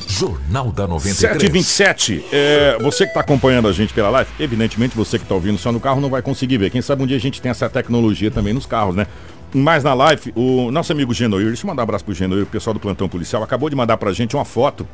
Jornal 0.07 0.71
da 0.71 0.85
93. 0.85 1.15
727. 1.17 2.25
É, 2.31 2.77
você 2.79 3.05
que 3.05 3.09
está 3.11 3.21
acompanhando 3.21 3.67
a 3.67 3.71
gente 3.71 3.93
pela 3.93 4.09
live, 4.09 4.29
evidentemente 4.39 4.95
você 4.95 5.17
que 5.17 5.23
está 5.23 5.33
ouvindo 5.33 5.57
só 5.57 5.71
no 5.71 5.79
carro 5.79 5.99
não 6.01 6.09
vai 6.09 6.21
conseguir 6.21 6.57
ver. 6.57 6.69
Quem 6.69 6.81
sabe 6.81 7.01
um 7.01 7.07
dia 7.07 7.17
a 7.17 7.19
gente 7.19 7.41
tem 7.41 7.49
essa 7.49 7.69
tecnologia 7.69 8.29
também 8.29 8.53
nos 8.53 8.65
carros, 8.65 8.95
né? 8.95 9.07
Mas 9.53 9.83
na 9.83 9.93
live, 9.93 10.33
o 10.35 10.71
nosso 10.71 10.91
amigo 10.91 11.13
Genoir, 11.13 11.45
deixa 11.47 11.63
eu 11.63 11.67
mandar 11.67 11.83
um 11.83 11.83
abraço 11.83 12.03
pro 12.03 12.13
Genoir, 12.13 12.43
o 12.43 12.47
pessoal 12.47 12.73
do 12.73 12.79
plantão 12.79 13.07
policial, 13.07 13.43
acabou 13.43 13.69
de 13.69 13.75
mandar 13.75 13.97
pra 13.97 14.11
gente 14.11 14.35
uma 14.35 14.45
foto 14.45 14.87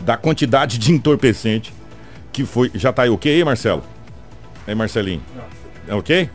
da 0.00 0.16
quantidade 0.16 0.78
de 0.78 0.90
entorpecente 0.90 1.74
que 2.32 2.46
foi. 2.46 2.70
Já 2.74 2.92
tá 2.92 3.02
aí 3.02 3.10
ok 3.10 3.34
aí, 3.34 3.44
Marcelo? 3.44 3.82
Aí, 4.66 4.74
Marcelinho. 4.74 5.20
É 5.86 5.94
ok? 5.94 6.30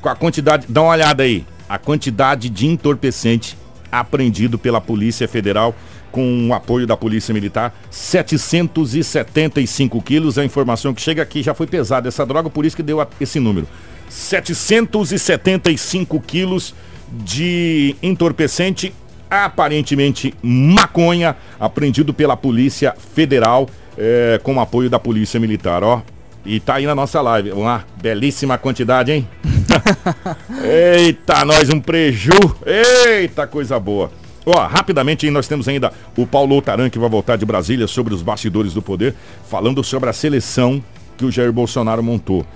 Com 0.00 0.08
a 0.08 0.16
quantidade. 0.16 0.66
Dá 0.68 0.80
uma 0.80 0.92
olhada 0.92 1.22
aí. 1.22 1.44
A 1.68 1.78
quantidade 1.78 2.48
de 2.48 2.66
entorpecente 2.66 3.58
apreendido 3.92 4.58
pela 4.58 4.80
Polícia 4.80 5.28
Federal 5.28 5.74
com 6.10 6.48
o 6.48 6.54
apoio 6.54 6.86
da 6.86 6.96
Polícia 6.96 7.32
Militar, 7.32 7.74
775 7.90 10.02
quilos. 10.02 10.38
A 10.38 10.44
informação 10.44 10.94
que 10.94 11.00
chega 11.00 11.22
aqui 11.22 11.42
já 11.42 11.54
foi 11.54 11.66
pesada 11.66 12.08
essa 12.08 12.26
droga, 12.26 12.50
por 12.50 12.64
isso 12.64 12.74
que 12.74 12.82
deu 12.82 13.06
esse 13.20 13.38
número. 13.38 13.68
775 14.08 16.20
quilos 16.20 16.74
de 17.10 17.96
entorpecente, 18.02 18.92
aparentemente 19.30 20.34
maconha, 20.42 21.36
apreendido 21.58 22.12
pela 22.14 22.36
Polícia 22.36 22.94
Federal 23.14 23.68
é, 23.96 24.40
com 24.42 24.54
o 24.54 24.60
apoio 24.60 24.88
da 24.88 24.98
Polícia 24.98 25.38
Militar, 25.38 25.82
ó. 25.82 26.02
E 26.44 26.58
tá 26.58 26.76
aí 26.76 26.86
na 26.86 26.94
nossa 26.94 27.20
live. 27.20 27.52
Uma 27.52 27.84
belíssima 28.00 28.56
quantidade, 28.56 29.12
hein? 29.12 29.28
Eita, 30.64 31.44
nós 31.44 31.68
um 31.68 31.78
preju. 31.78 32.32
Eita, 32.64 33.46
coisa 33.46 33.78
boa. 33.78 34.10
Ó, 34.46 34.66
rapidamente 34.66 35.28
nós 35.30 35.46
temos 35.46 35.68
ainda 35.68 35.92
o 36.16 36.26
Paulo 36.26 36.56
Otaran 36.56 36.88
que 36.88 36.98
vai 36.98 37.10
voltar 37.10 37.36
de 37.36 37.44
Brasília 37.44 37.86
sobre 37.86 38.14
os 38.14 38.22
bastidores 38.22 38.72
do 38.72 38.80
poder, 38.80 39.14
falando 39.48 39.84
sobre 39.84 40.08
a 40.08 40.14
seleção 40.14 40.82
que 41.18 41.26
o 41.26 41.30
Jair 41.30 41.52
Bolsonaro 41.52 42.02
montou. 42.02 42.46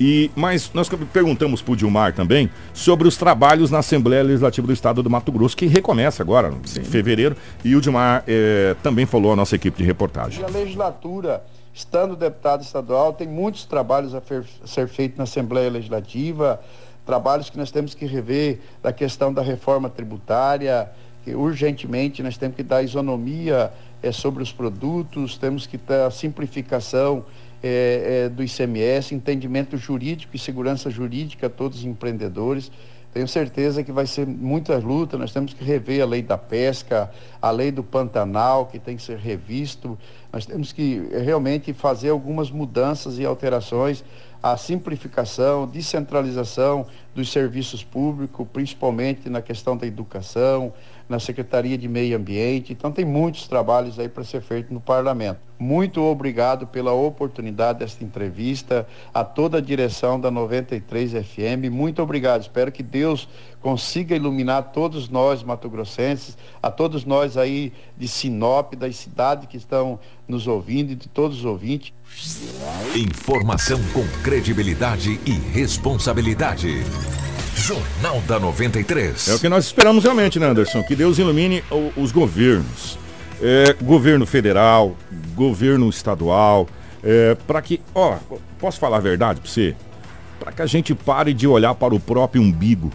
E, 0.00 0.30
mas 0.34 0.72
nós 0.74 0.88
perguntamos 1.12 1.62
para 1.62 1.72
o 1.72 1.76
Dilmar 1.76 2.12
também 2.14 2.50
sobre 2.72 3.06
os 3.06 3.16
trabalhos 3.16 3.70
na 3.70 3.78
Assembleia 3.78 4.22
Legislativa 4.22 4.66
do 4.66 4.72
Estado 4.72 5.02
do 5.02 5.10
Mato 5.10 5.30
Grosso, 5.30 5.56
que 5.56 5.66
recomeça 5.66 6.22
agora, 6.22 6.52
Sim. 6.64 6.80
em 6.80 6.84
fevereiro, 6.84 7.36
e 7.64 7.76
o 7.76 7.80
Dilmar 7.80 8.24
eh, 8.26 8.74
também 8.82 9.06
falou 9.06 9.32
à 9.32 9.36
nossa 9.36 9.54
equipe 9.54 9.78
de 9.78 9.84
reportagem. 9.84 10.44
A 10.44 10.48
legislatura, 10.48 11.44
estando 11.72 12.16
deputado 12.16 12.62
estadual, 12.62 13.12
tem 13.12 13.28
muitos 13.28 13.64
trabalhos 13.64 14.14
a 14.14 14.20
fer, 14.20 14.44
ser 14.64 14.88
feitos 14.88 15.18
na 15.18 15.24
Assembleia 15.24 15.70
Legislativa, 15.70 16.60
trabalhos 17.06 17.48
que 17.48 17.58
nós 17.58 17.70
temos 17.70 17.94
que 17.94 18.06
rever 18.06 18.60
da 18.82 18.92
questão 18.92 19.32
da 19.32 19.42
reforma 19.42 19.88
tributária, 19.88 20.90
que 21.24 21.34
urgentemente 21.34 22.22
nós 22.22 22.36
temos 22.36 22.56
que 22.56 22.62
dar 22.62 22.82
isonomia 22.82 23.72
é, 24.02 24.12
sobre 24.12 24.42
os 24.42 24.52
produtos, 24.52 25.38
temos 25.38 25.66
que 25.66 25.78
ter 25.78 26.02
a 26.02 26.10
simplificação 26.10 27.24
é, 27.66 28.24
é, 28.24 28.28
do 28.28 28.44
ICMS, 28.44 29.14
entendimento 29.14 29.78
jurídico 29.78 30.36
e 30.36 30.38
segurança 30.38 30.90
jurídica 30.90 31.46
a 31.46 31.50
todos 31.50 31.78
os 31.78 31.84
empreendedores. 31.86 32.70
Tenho 33.10 33.26
certeza 33.26 33.82
que 33.82 33.90
vai 33.90 34.06
ser 34.06 34.26
muita 34.26 34.76
luta, 34.76 35.16
nós 35.16 35.32
temos 35.32 35.54
que 35.54 35.64
rever 35.64 36.02
a 36.02 36.04
lei 36.04 36.20
da 36.20 36.36
pesca, 36.36 37.10
a 37.40 37.50
lei 37.50 37.72
do 37.72 37.82
Pantanal, 37.82 38.66
que 38.66 38.78
tem 38.78 38.96
que 38.96 39.02
ser 39.02 39.16
revisto. 39.16 39.96
Nós 40.30 40.44
temos 40.44 40.72
que 40.72 41.08
realmente 41.24 41.72
fazer 41.72 42.10
algumas 42.10 42.50
mudanças 42.50 43.18
e 43.18 43.24
alterações, 43.24 44.04
a 44.44 44.58
simplificação, 44.58 45.66
descentralização 45.66 46.86
dos 47.14 47.32
serviços 47.32 47.82
públicos, 47.82 48.46
principalmente 48.52 49.30
na 49.30 49.40
questão 49.40 49.74
da 49.74 49.86
educação, 49.86 50.70
na 51.08 51.18
Secretaria 51.18 51.78
de 51.78 51.88
Meio 51.88 52.14
Ambiente. 52.14 52.70
Então 52.70 52.92
tem 52.92 53.06
muitos 53.06 53.48
trabalhos 53.48 53.98
aí 53.98 54.06
para 54.06 54.22
ser 54.22 54.42
feito 54.42 54.74
no 54.74 54.82
parlamento. 54.82 55.40
Muito 55.58 56.02
obrigado 56.02 56.66
pela 56.66 56.92
oportunidade 56.92 57.78
desta 57.78 58.04
entrevista, 58.04 58.86
a 59.14 59.24
toda 59.24 59.58
a 59.58 59.60
direção 59.62 60.20
da 60.20 60.30
93 60.30 61.12
FM. 61.12 61.70
Muito 61.70 62.02
obrigado. 62.02 62.42
Espero 62.42 62.70
que 62.70 62.82
Deus 62.82 63.26
consiga 63.62 64.14
iluminar 64.14 64.72
todos 64.72 65.08
nós 65.08 65.42
mato-grossenses, 65.42 66.36
a 66.62 66.70
todos 66.70 67.06
nós 67.06 67.38
aí 67.38 67.72
de 67.96 68.06
Sinop, 68.06 68.74
das 68.74 68.96
cidades 68.96 69.46
que 69.46 69.56
estão 69.56 69.98
nos 70.28 70.46
ouvindo 70.46 70.92
e 70.92 70.94
de 70.94 71.08
todos 71.08 71.38
os 71.38 71.44
ouvintes. 71.46 71.94
Informação 72.94 73.80
com 73.92 74.06
credibilidade 74.22 75.18
e 75.26 75.32
responsabilidade. 75.32 76.84
Jornal 77.56 78.20
da 78.20 78.38
93. 78.38 79.28
É 79.28 79.34
o 79.34 79.38
que 79.40 79.48
nós 79.48 79.64
esperamos 79.64 80.04
realmente, 80.04 80.38
né, 80.38 80.46
Anderson? 80.46 80.82
Que 80.84 80.94
Deus 80.94 81.18
ilumine 81.18 81.64
o, 81.72 81.92
os 82.00 82.12
governos. 82.12 82.96
É, 83.42 83.74
governo 83.82 84.24
federal, 84.26 84.96
governo 85.34 85.88
estadual, 85.88 86.68
é, 87.02 87.36
para 87.46 87.60
que, 87.60 87.80
ó, 87.92 88.16
posso 88.60 88.78
falar 88.78 88.98
a 88.98 89.00
verdade 89.00 89.40
para 89.40 89.50
você? 89.50 89.74
Para 90.38 90.52
que 90.52 90.62
a 90.62 90.66
gente 90.66 90.94
pare 90.94 91.34
de 91.34 91.48
olhar 91.48 91.74
para 91.74 91.94
o 91.94 92.00
próprio 92.00 92.40
umbigo 92.40 92.92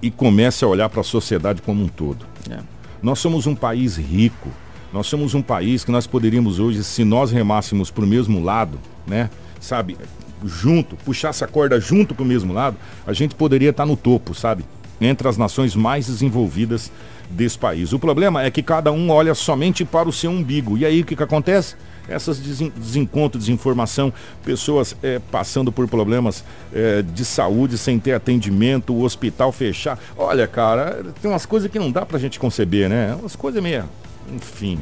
e 0.00 0.12
comece 0.12 0.64
a 0.64 0.68
olhar 0.68 0.88
para 0.88 1.00
a 1.00 1.04
sociedade 1.04 1.60
como 1.60 1.82
um 1.82 1.88
todo. 1.88 2.24
É. 2.48 2.58
Nós 3.02 3.18
somos 3.18 3.46
um 3.46 3.54
país 3.54 3.96
rico, 3.96 4.48
nós 4.92 5.06
somos 5.06 5.34
um 5.34 5.42
país 5.42 5.84
que 5.84 5.92
nós 5.92 6.06
poderíamos 6.06 6.58
hoje, 6.58 6.82
se 6.82 7.04
nós 7.04 7.30
remássemos 7.30 7.90
para 7.90 8.04
o 8.04 8.06
mesmo 8.06 8.42
lado, 8.42 8.78
né? 9.06 9.30
Sabe, 9.60 9.96
junto, 10.44 10.96
puxasse 10.96 11.44
a 11.44 11.46
corda 11.46 11.78
junto 11.80 12.14
para 12.14 12.24
o 12.24 12.26
mesmo 12.26 12.52
lado, 12.52 12.76
a 13.06 13.12
gente 13.12 13.34
poderia 13.34 13.70
estar 13.70 13.84
tá 13.84 13.86
no 13.86 13.96
topo, 13.96 14.34
sabe? 14.34 14.64
Entre 15.00 15.26
as 15.28 15.36
nações 15.36 15.74
mais 15.76 16.06
desenvolvidas 16.06 16.90
desse 17.30 17.58
país. 17.58 17.92
O 17.92 17.98
problema 17.98 18.42
é 18.42 18.50
que 18.50 18.62
cada 18.62 18.90
um 18.90 19.10
olha 19.10 19.34
somente 19.34 19.84
para 19.84 20.08
o 20.08 20.12
seu 20.12 20.30
umbigo. 20.30 20.76
E 20.76 20.84
aí 20.84 21.00
o 21.00 21.04
que, 21.04 21.14
que 21.14 21.22
acontece? 21.22 21.76
Essas 22.08 22.40
desencontros, 22.40 23.44
desinformação, 23.44 24.12
pessoas 24.44 24.96
é, 25.00 25.20
passando 25.30 25.70
por 25.70 25.86
problemas 25.86 26.44
é, 26.74 27.02
de 27.02 27.24
saúde 27.24 27.78
sem 27.78 28.00
ter 28.00 28.14
atendimento, 28.14 28.92
o 28.92 29.04
hospital 29.04 29.52
fechar. 29.52 29.98
Olha, 30.16 30.46
cara, 30.48 31.04
tem 31.22 31.30
umas 31.30 31.46
coisas 31.46 31.70
que 31.70 31.78
não 31.78 31.90
dá 31.90 32.04
pra 32.04 32.18
gente 32.18 32.40
conceber, 32.40 32.88
né? 32.88 33.14
Umas 33.14 33.36
coisas 33.36 33.62
meio. 33.62 33.84
Enfim, 34.30 34.78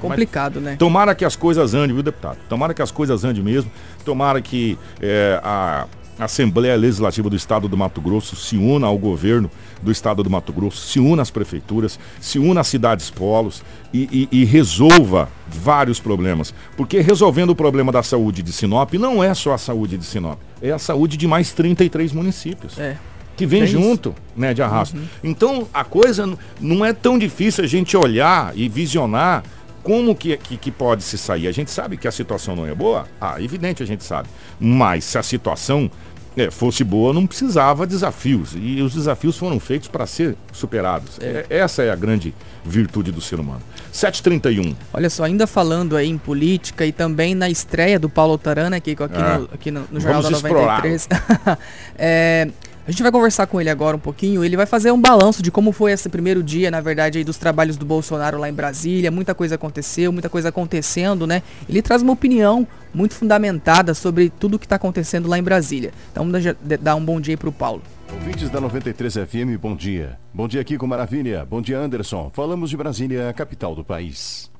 Complicado, 0.00 0.56
Mas, 0.56 0.64
né? 0.64 0.76
Tomara 0.76 1.14
que 1.14 1.24
as 1.24 1.34
coisas 1.34 1.74
andem, 1.74 1.92
viu, 1.92 2.02
deputado? 2.02 2.38
Tomara 2.48 2.72
que 2.72 2.82
as 2.82 2.90
coisas 2.90 3.24
andem 3.24 3.42
mesmo. 3.42 3.70
Tomara 4.04 4.40
que 4.40 4.78
é, 5.00 5.40
a 5.42 5.86
Assembleia 6.18 6.76
Legislativa 6.76 7.30
do 7.30 7.36
Estado 7.36 7.68
do 7.68 7.76
Mato 7.76 8.00
Grosso 8.00 8.34
se 8.34 8.56
una 8.56 8.86
ao 8.86 8.98
governo 8.98 9.50
do 9.80 9.92
Estado 9.92 10.22
do 10.22 10.30
Mato 10.30 10.52
Grosso, 10.52 10.78
se 10.78 10.98
una 10.98 11.22
às 11.22 11.30
prefeituras, 11.30 11.98
se 12.20 12.38
una 12.38 12.60
às 12.60 12.66
cidades 12.66 13.10
polos 13.10 13.62
e, 13.92 14.28
e, 14.32 14.40
e, 14.40 14.44
resolva 14.44 15.28
vários 15.46 16.00
problemas. 16.00 16.52
Porque 16.76 17.00
resolvendo 17.00 17.50
o 17.50 17.56
problema 17.56 17.92
da 17.92 18.02
saúde 18.02 18.42
de 18.42 18.52
Sinop, 18.52 18.94
não 18.94 19.22
é 19.22 19.32
só 19.34 19.52
a 19.52 19.58
saúde 19.58 19.96
de 19.96 20.04
Sinop, 20.04 20.38
é 20.60 20.72
a 20.72 20.78
saúde 20.78 21.16
de 21.16 21.28
mais 21.28 21.52
33 21.52 22.12
municípios. 22.12 22.78
É. 22.78 22.96
Que 23.38 23.46
vem 23.46 23.62
é 23.62 23.66
junto, 23.66 24.14
né, 24.36 24.52
de 24.52 24.60
arrasto. 24.60 24.96
Uhum. 24.96 25.04
Então 25.24 25.68
a 25.72 25.84
coisa 25.84 26.30
não 26.60 26.84
é 26.84 26.92
tão 26.92 27.18
difícil 27.18 27.64
a 27.64 27.66
gente 27.66 27.96
olhar 27.96 28.52
e 28.54 28.68
visionar 28.68 29.42
como 29.82 30.14
que, 30.14 30.36
que, 30.36 30.56
que, 30.58 30.70
pode 30.70 31.02
se 31.02 31.16
sair? 31.16 31.48
A 31.48 31.52
gente 31.52 31.70
sabe 31.70 31.96
que 31.96 32.06
a 32.06 32.12
situação 32.12 32.54
não 32.54 32.66
é 32.66 32.74
boa? 32.74 33.06
Ah, 33.18 33.40
evidente 33.40 33.82
a 33.82 33.86
gente 33.86 34.04
sabe. 34.04 34.28
Mas 34.60 35.04
se 35.04 35.16
a 35.16 35.22
situação 35.22 35.90
é, 36.36 36.50
fosse 36.50 36.84
boa, 36.84 37.12
não 37.12 37.26
precisava 37.26 37.86
desafios. 37.86 38.54
E 38.54 38.80
os 38.80 38.94
desafios 38.94 39.36
foram 39.36 39.58
feitos 39.58 39.88
para 39.88 40.06
ser 40.06 40.36
superados. 40.52 41.18
É. 41.20 41.46
É, 41.48 41.58
essa 41.58 41.82
é 41.82 41.90
a 41.90 41.96
grande 41.96 42.34
virtude 42.64 43.10
do 43.10 43.20
ser 43.20 43.40
humano. 43.40 43.62
731. 43.90 44.74
Olha 44.92 45.10
só, 45.10 45.24
ainda 45.24 45.46
falando 45.46 45.96
aí 45.96 46.08
em 46.08 46.18
política 46.18 46.86
e 46.86 46.92
também 46.92 47.34
na 47.34 47.48
estreia 47.48 47.98
do 47.98 48.08
Paulo 48.08 48.36
Tarana 48.38 48.76
aqui, 48.76 48.92
aqui, 48.92 49.04
ah, 49.14 49.38
no, 49.38 49.44
aqui 49.52 49.70
no, 49.70 49.84
no 49.90 50.00
Jornal 50.00 50.22
da 50.22 50.30
93. 50.30 51.08
é, 51.96 52.48
a 52.88 52.90
gente 52.90 53.02
vai 53.02 53.12
conversar 53.12 53.46
com 53.46 53.60
ele 53.60 53.68
agora 53.68 53.98
um 53.98 54.00
pouquinho. 54.00 54.42
Ele 54.42 54.56
vai 54.56 54.64
fazer 54.64 54.90
um 54.90 54.98
balanço 54.98 55.42
de 55.42 55.50
como 55.50 55.72
foi 55.72 55.92
esse 55.92 56.08
primeiro 56.08 56.42
dia, 56.42 56.70
na 56.70 56.80
verdade, 56.80 57.18
aí 57.18 57.24
dos 57.24 57.36
trabalhos 57.36 57.76
do 57.76 57.84
Bolsonaro 57.84 58.38
lá 58.38 58.48
em 58.48 58.52
Brasília. 58.54 59.10
Muita 59.10 59.34
coisa 59.34 59.56
aconteceu, 59.56 60.10
muita 60.10 60.30
coisa 60.30 60.48
acontecendo, 60.48 61.26
né? 61.26 61.42
Ele 61.68 61.82
traz 61.82 62.00
uma 62.00 62.14
opinião 62.14 62.66
muito 62.94 63.14
fundamentada 63.14 63.92
sobre 63.92 64.30
tudo 64.30 64.54
o 64.54 64.58
que 64.58 64.64
está 64.64 64.76
acontecendo 64.76 65.28
lá 65.28 65.38
em 65.38 65.42
Brasília. 65.42 65.92
Então 66.10 66.26
vamos 66.26 66.56
dar 66.80 66.94
um 66.94 67.04
bom 67.04 67.20
dia 67.20 67.36
para 67.36 67.50
o 67.50 67.52
Paulo. 67.52 67.82
Ouvintes 68.10 68.48
da 68.48 68.58
93 68.58 69.16
FM, 69.16 69.60
bom 69.60 69.76
dia. 69.76 70.18
Bom 70.32 70.48
dia, 70.48 70.64
Kiko 70.64 70.86
Maravilha. 70.86 71.44
Bom 71.44 71.60
dia, 71.60 71.78
Anderson. 71.78 72.30
Falamos 72.32 72.70
de 72.70 72.76
Brasília, 72.78 73.28
a 73.28 73.34
capital 73.34 73.74
do 73.74 73.84
país. 73.84 74.50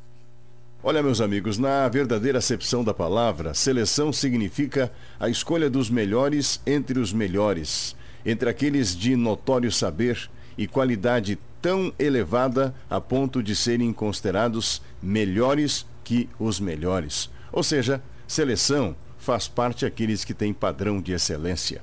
Olha, 0.82 1.02
meus 1.02 1.22
amigos, 1.22 1.56
na 1.56 1.88
verdadeira 1.88 2.36
acepção 2.36 2.84
da 2.84 2.92
palavra, 2.92 3.54
seleção 3.54 4.12
significa 4.12 4.92
a 5.18 5.30
escolha 5.30 5.70
dos 5.70 5.88
melhores 5.88 6.60
entre 6.66 6.98
os 6.98 7.10
melhores 7.10 7.96
entre 8.24 8.48
aqueles 8.48 8.96
de 8.96 9.16
notório 9.16 9.70
saber 9.70 10.28
e 10.56 10.66
qualidade 10.66 11.38
tão 11.60 11.92
elevada 11.98 12.74
a 12.88 13.00
ponto 13.00 13.42
de 13.42 13.54
serem 13.54 13.92
considerados 13.92 14.82
melhores 15.02 15.86
que 16.04 16.28
os 16.38 16.60
melhores. 16.60 17.30
Ou 17.52 17.62
seja, 17.62 18.02
seleção 18.26 18.94
faz 19.18 19.48
parte 19.48 19.84
aqueles 19.84 20.24
que 20.24 20.34
têm 20.34 20.52
padrão 20.52 21.00
de 21.00 21.12
excelência. 21.12 21.82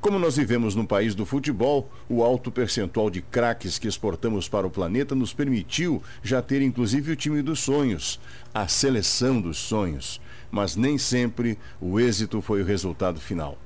Como 0.00 0.18
nós 0.18 0.36
vivemos 0.36 0.74
num 0.74 0.84
país 0.84 1.14
do 1.14 1.24
futebol, 1.24 1.90
o 2.08 2.22
alto 2.22 2.52
percentual 2.52 3.08
de 3.08 3.22
craques 3.22 3.78
que 3.78 3.88
exportamos 3.88 4.48
para 4.48 4.66
o 4.66 4.70
planeta 4.70 5.14
nos 5.14 5.32
permitiu 5.32 6.02
já 6.22 6.42
ter 6.42 6.60
inclusive 6.60 7.12
o 7.12 7.16
time 7.16 7.40
dos 7.40 7.60
sonhos, 7.60 8.20
a 8.52 8.68
seleção 8.68 9.40
dos 9.40 9.56
sonhos. 9.56 10.20
Mas 10.50 10.76
nem 10.76 10.98
sempre 10.98 11.58
o 11.80 11.98
êxito 11.98 12.42
foi 12.42 12.60
o 12.60 12.66
resultado 12.66 13.18
final 13.18 13.58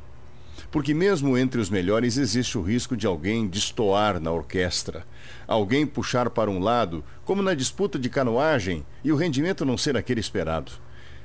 porque 0.70 0.92
mesmo 0.92 1.36
entre 1.36 1.60
os 1.60 1.70
melhores 1.70 2.16
existe 2.18 2.58
o 2.58 2.62
risco 2.62 2.96
de 2.96 3.06
alguém 3.06 3.46
destoar 3.46 4.20
na 4.20 4.30
orquestra, 4.30 5.06
alguém 5.46 5.86
puxar 5.86 6.28
para 6.30 6.50
um 6.50 6.58
lado, 6.58 7.02
como 7.24 7.42
na 7.42 7.54
disputa 7.54 7.98
de 7.98 8.10
canoagem, 8.10 8.84
e 9.02 9.10
o 9.10 9.16
rendimento 9.16 9.64
não 9.64 9.78
ser 9.78 9.96
aquele 9.96 10.20
esperado. 10.20 10.72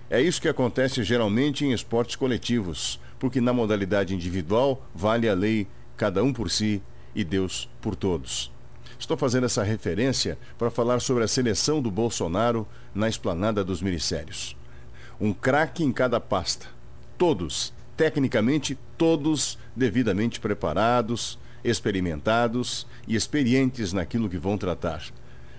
É 0.10 0.22
isso 0.22 0.42
que 0.42 0.48
acontece 0.48 1.04
geralmente 1.04 1.66
em 1.66 1.74
esportes 1.74 2.16
coletivos, 2.16 3.00
porque 3.20 3.42
na 3.42 3.54
modalidade 3.54 4.14
individual 4.14 4.86
vale 4.94 5.28
a 5.28 5.34
lei 5.34 5.68
cada 5.98 6.24
um 6.24 6.32
por 6.32 6.50
si 6.50 6.82
e 7.16 7.24
Deus 7.24 7.70
por 7.82 7.96
todos. 7.96 8.52
Estou 8.98 9.18
fazendo 9.18 9.46
essa 9.46 9.64
referência 9.64 10.38
para 10.58 10.72
falar 10.72 11.02
sobre 11.02 11.24
a 11.24 11.28
seleção 11.28 11.82
do 11.82 11.92
Bolsonaro 11.92 12.66
na 12.96 13.10
esplanada 13.10 13.64
dos 13.64 13.82
ministérios. 13.82 14.56
Um 15.20 15.34
craque 15.34 15.84
em 15.84 15.92
cada 15.92 16.20
pasta. 16.20 16.68
Todos, 17.18 17.74
tecnicamente 17.96 18.78
todos, 18.98 19.58
devidamente 19.76 20.40
preparados, 20.40 21.38
experimentados 21.64 22.86
e 23.08 23.16
experientes 23.16 23.94
naquilo 23.94 24.30
que 24.30 24.38
vão 24.38 24.58
tratar. 24.58 25.04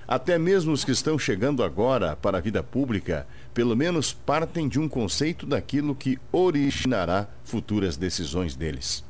Até 0.07 0.39
mesmo 0.39 0.73
os 0.73 0.85
que 0.85 0.91
estão 0.91 1.19
chegando 1.19 1.63
agora 1.63 2.15
para 2.15 2.37
a 2.37 2.41
vida 2.41 2.63
pública, 2.63 3.27
pelo 3.55 3.75
menos 3.75 4.13
partem 4.13 4.69
de 4.69 4.79
um 4.79 4.89
conceito 4.89 5.47
daquilo 5.47 5.95
que 5.95 6.19
originará 6.31 7.27
futuras 7.43 7.97
decisões 7.97 8.55
deles. 8.55 9.03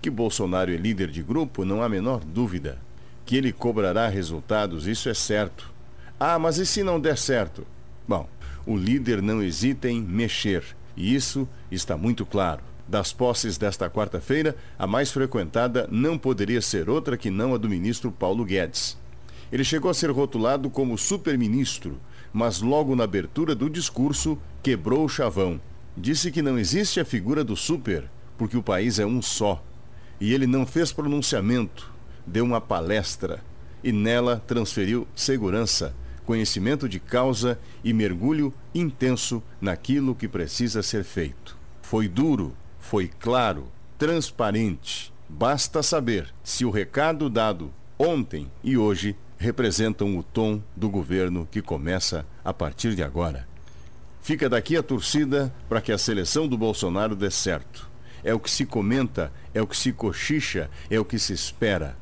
Que 0.00 0.08
Bolsonaro 0.08 0.70
é 0.70 0.76
líder 0.76 1.10
de 1.10 1.22
grupo, 1.22 1.64
não 1.64 1.82
há 1.82 1.88
menor 1.88 2.20
dúvida. 2.24 2.78
Que 3.26 3.36
ele 3.36 3.52
cobrará 3.52 4.08
resultados, 4.08 4.86
isso 4.86 5.08
é 5.08 5.14
certo. 5.14 5.72
Ah, 6.18 6.38
mas 6.38 6.58
e 6.58 6.66
se 6.66 6.82
não 6.82 7.00
der 7.00 7.18
certo? 7.18 7.66
Bom, 8.06 8.28
o 8.64 8.76
líder 8.76 9.20
não 9.20 9.42
hesita 9.42 9.88
em 9.88 10.00
mexer, 10.00 10.64
e 10.96 11.14
isso 11.14 11.48
está 11.70 11.96
muito 11.96 12.24
claro. 12.26 12.62
Das 12.86 13.12
posses 13.12 13.56
desta 13.56 13.88
quarta-feira, 13.88 14.56
a 14.78 14.86
mais 14.86 15.12
frequentada 15.12 15.88
não 15.90 16.18
poderia 16.18 16.60
ser 16.60 16.90
outra 16.90 17.16
que 17.16 17.30
não 17.30 17.54
a 17.54 17.58
do 17.58 17.68
ministro 17.68 18.10
Paulo 18.10 18.44
Guedes. 18.44 18.98
Ele 19.52 19.62
chegou 19.62 19.90
a 19.90 19.94
ser 19.94 20.10
rotulado 20.10 20.68
como 20.68 20.98
super-ministro, 20.98 22.00
mas 22.32 22.60
logo 22.60 22.96
na 22.96 23.04
abertura 23.04 23.54
do 23.54 23.70
discurso 23.70 24.38
quebrou 24.62 25.04
o 25.04 25.08
chavão. 25.08 25.60
Disse 25.96 26.30
que 26.30 26.42
não 26.42 26.58
existe 26.58 27.00
a 27.00 27.04
figura 27.04 27.44
do 27.44 27.56
super, 27.56 28.10
porque 28.36 28.56
o 28.56 28.62
país 28.62 28.98
é 28.98 29.06
um 29.06 29.20
só. 29.20 29.62
E 30.20 30.32
ele 30.32 30.46
não 30.46 30.66
fez 30.66 30.92
pronunciamento, 30.92 31.92
deu 32.26 32.44
uma 32.44 32.60
palestra 32.60 33.42
e 33.82 33.92
nela 33.92 34.42
transferiu 34.46 35.06
segurança, 35.14 35.94
conhecimento 36.24 36.88
de 36.88 37.00
causa 37.00 37.58
e 37.82 37.92
mergulho 37.92 38.52
intenso 38.74 39.42
naquilo 39.60 40.14
que 40.14 40.28
precisa 40.28 40.82
ser 40.82 41.04
feito. 41.04 41.56
Foi 41.82 42.08
duro, 42.08 42.54
foi 42.78 43.08
claro, 43.08 43.66
transparente. 43.98 45.12
Basta 45.28 45.82
saber 45.82 46.32
se 46.42 46.64
o 46.64 46.70
recado 46.70 47.28
dado 47.28 47.72
ontem 47.98 48.50
e 48.64 48.76
hoje 48.76 49.16
representam 49.38 50.18
o 50.18 50.22
tom 50.22 50.62
do 50.76 50.88
governo 50.90 51.48
que 51.50 51.62
começa 51.62 52.26
a 52.44 52.52
partir 52.52 52.94
de 52.94 53.02
agora. 53.02 53.48
Fica 54.20 54.48
daqui 54.48 54.76
a 54.76 54.82
torcida 54.82 55.52
para 55.68 55.80
que 55.80 55.90
a 55.90 55.98
seleção 55.98 56.46
do 56.46 56.58
Bolsonaro 56.58 57.16
dê 57.16 57.30
certo. 57.30 57.88
É 58.22 58.34
o 58.34 58.38
que 58.38 58.50
se 58.50 58.66
comenta, 58.66 59.32
é 59.54 59.62
o 59.62 59.66
que 59.66 59.76
se 59.76 59.92
cochicha, 59.92 60.68
é 60.90 61.00
o 61.00 61.04
que 61.04 61.18
se 61.18 61.32
espera. 61.32 61.96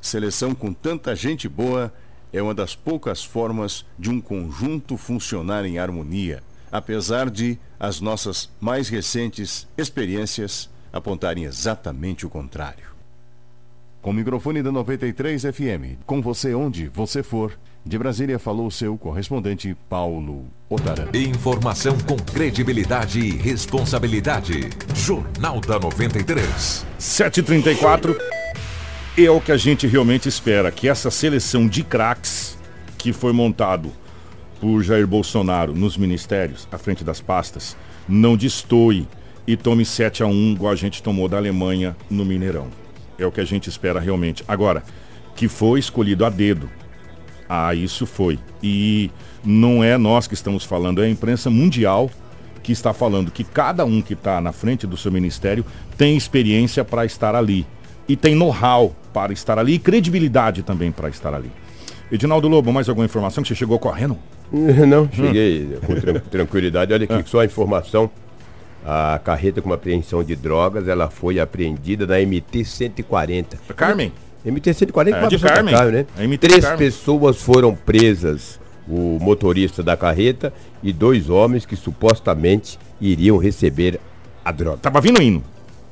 Seleção 0.00 0.54
com 0.54 0.72
tanta 0.72 1.16
gente 1.16 1.48
boa 1.48 1.92
é 2.32 2.42
uma 2.42 2.54
das 2.54 2.74
poucas 2.74 3.22
formas 3.22 3.84
de 3.98 4.10
um 4.10 4.20
conjunto 4.20 4.96
funcionar 4.96 5.64
em 5.64 5.78
harmonia, 5.78 6.42
apesar 6.70 7.28
de 7.28 7.58
as 7.78 8.00
nossas 8.00 8.48
mais 8.60 8.88
recentes 8.88 9.66
experiências 9.76 10.70
apontarem 10.92 11.44
exatamente 11.44 12.24
o 12.24 12.30
contrário. 12.30 12.92
Com 14.00 14.10
o 14.10 14.14
microfone 14.14 14.62
da 14.62 14.72
93 14.72 15.42
FM, 15.42 16.00
com 16.04 16.20
você 16.20 16.54
onde 16.54 16.88
você 16.88 17.22
for, 17.22 17.56
de 17.84 17.98
Brasília 17.98 18.38
falou 18.38 18.70
seu 18.70 18.96
correspondente 18.96 19.76
Paulo 19.88 20.46
Otaran. 20.68 21.08
Informação 21.14 21.96
com 21.98 22.16
credibilidade 22.16 23.20
e 23.20 23.36
responsabilidade. 23.36 24.70
Jornal 24.94 25.60
da 25.60 25.78
93. 25.78 26.86
734 26.98 28.41
é 29.16 29.30
o 29.30 29.40
que 29.40 29.52
a 29.52 29.56
gente 29.56 29.86
realmente 29.86 30.28
espera, 30.28 30.72
que 30.72 30.88
essa 30.88 31.10
seleção 31.10 31.68
de 31.68 31.82
craques 31.82 32.58
que 32.96 33.12
foi 33.12 33.32
montado 33.32 33.92
por 34.58 34.82
Jair 34.82 35.06
Bolsonaro 35.06 35.74
nos 35.74 35.98
ministérios, 35.98 36.66
à 36.72 36.78
frente 36.78 37.04
das 37.04 37.20
pastas, 37.20 37.76
não 38.08 38.36
destoie 38.36 39.06
e 39.46 39.56
tome 39.56 39.84
7 39.84 40.22
a 40.22 40.26
1 40.26 40.52
igual 40.52 40.72
a 40.72 40.76
gente 40.76 41.02
tomou 41.02 41.28
da 41.28 41.36
Alemanha 41.36 41.94
no 42.08 42.24
Mineirão. 42.24 42.68
É 43.18 43.26
o 43.26 43.32
que 43.32 43.40
a 43.40 43.44
gente 43.44 43.68
espera 43.68 44.00
realmente. 44.00 44.42
Agora, 44.48 44.82
que 45.36 45.46
foi 45.46 45.78
escolhido 45.78 46.24
a 46.24 46.30
dedo. 46.30 46.70
Ah, 47.48 47.74
isso 47.74 48.06
foi. 48.06 48.38
E 48.62 49.10
não 49.44 49.84
é 49.84 49.98
nós 49.98 50.26
que 50.26 50.34
estamos 50.34 50.64
falando, 50.64 51.02
é 51.02 51.06
a 51.06 51.10
imprensa 51.10 51.50
mundial 51.50 52.10
que 52.62 52.72
está 52.72 52.94
falando 52.94 53.30
que 53.30 53.44
cada 53.44 53.84
um 53.84 54.00
que 54.00 54.14
está 54.14 54.40
na 54.40 54.52
frente 54.52 54.86
do 54.86 54.96
seu 54.96 55.12
ministério 55.12 55.66
tem 55.98 56.16
experiência 56.16 56.84
para 56.84 57.04
estar 57.04 57.34
ali. 57.34 57.66
E 58.12 58.16
tem 58.16 58.34
know-how 58.34 58.94
para 59.10 59.32
estar 59.32 59.58
ali 59.58 59.72
e 59.72 59.78
credibilidade 59.78 60.62
também 60.62 60.92
para 60.92 61.08
estar 61.08 61.32
ali. 61.32 61.50
Edinaldo 62.10 62.46
Lobo, 62.46 62.70
mais 62.70 62.86
alguma 62.86 63.06
informação 63.06 63.42
que 63.42 63.48
você 63.48 63.54
chegou 63.54 63.78
correndo? 63.78 64.18
Não, 64.52 65.08
cheguei 65.10 65.78
com 65.86 65.94
tran 65.94 66.20
tranquilidade. 66.30 66.92
Olha 66.92 67.04
aqui, 67.04 67.14
ah. 67.14 67.24
só 67.24 67.40
a 67.40 67.46
informação 67.46 68.10
a 68.84 69.18
carreta 69.24 69.62
com 69.62 69.72
apreensão 69.72 70.22
de 70.22 70.36
drogas, 70.36 70.88
ela 70.88 71.08
foi 71.08 71.40
apreendida 71.40 72.06
na 72.06 72.18
MT 72.18 72.66
140. 72.66 73.58
Carmen? 73.74 74.12
MT 74.44 74.74
140 74.74 75.16
é, 75.16 75.26
de 75.28 75.38
Carmen. 75.38 75.74
Carmen 75.74 75.92
né? 75.92 76.06
É 76.18 76.36
Três 76.36 76.68
pessoas 76.72 77.40
foram 77.40 77.74
presas, 77.74 78.60
o 78.86 79.18
motorista 79.22 79.82
da 79.82 79.96
carreta 79.96 80.52
e 80.82 80.92
dois 80.92 81.30
homens 81.30 81.64
que 81.64 81.76
supostamente 81.76 82.78
iriam 83.00 83.38
receber 83.38 83.98
a 84.44 84.52
droga. 84.52 84.76
Tava 84.82 85.00
vindo 85.00 85.22
indo. 85.22 85.42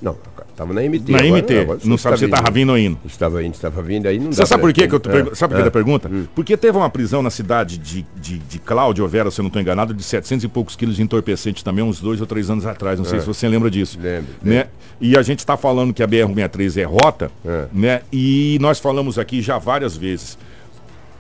Não, 0.00 0.16
Estava 0.60 0.74
na 0.74 0.82
MT. 0.82 1.12
Na 1.12 1.18
agora, 1.18 1.32
MT. 1.32 1.58
Agora, 1.58 1.80
não 1.84 1.96
sabe 1.96 2.18
se 2.18 2.24
estava 2.26 2.50
vindo 2.50 2.68
ou 2.68 2.78
indo. 2.78 2.98
Estava 3.06 3.42
indo, 3.42 3.54
estava 3.54 3.82
vindo, 3.82 4.06
aí 4.06 4.18
não 4.18 4.30
Você 4.30 4.44
sabe 4.44 4.60
por 4.60 4.72
que 4.74 4.82
eu 4.82 5.00
tô 5.00 5.10
é, 5.10 5.34
Sabe 5.34 5.54
por 5.54 5.56
que 5.56 5.62
é. 5.62 5.64
da 5.64 5.70
pergunta? 5.70 6.10
Hum. 6.12 6.26
Porque 6.34 6.54
teve 6.54 6.76
uma 6.76 6.90
prisão 6.90 7.22
na 7.22 7.30
cidade 7.30 7.78
de, 7.78 8.04
de, 8.14 8.38
de 8.38 8.58
Cláudio 8.58 9.08
Vera, 9.08 9.30
se 9.30 9.40
eu 9.40 9.42
não 9.42 9.48
estou 9.48 9.62
enganado, 9.62 9.94
de 9.94 10.02
700 10.02 10.44
e 10.44 10.48
poucos 10.48 10.76
quilos 10.76 10.96
de 10.96 11.02
entorpecente 11.02 11.64
também, 11.64 11.82
uns 11.82 11.98
dois 11.98 12.20
ou 12.20 12.26
três 12.26 12.50
anos 12.50 12.66
atrás. 12.66 12.98
Não 12.98 13.06
é. 13.06 13.08
sei 13.08 13.20
se 13.20 13.26
você 13.26 13.48
lembra 13.48 13.70
disso. 13.70 13.98
Lembro. 13.98 14.30
Né? 14.42 14.66
E 15.00 15.16
a 15.16 15.22
gente 15.22 15.38
está 15.38 15.56
falando 15.56 15.94
que 15.94 16.02
a 16.02 16.08
BR-63 16.08 16.82
é 16.82 16.84
rota, 16.84 17.30
é. 17.42 17.64
né? 17.72 18.02
E 18.12 18.58
nós 18.60 18.78
falamos 18.78 19.18
aqui 19.18 19.40
já 19.40 19.56
várias 19.56 19.96
vezes. 19.96 20.36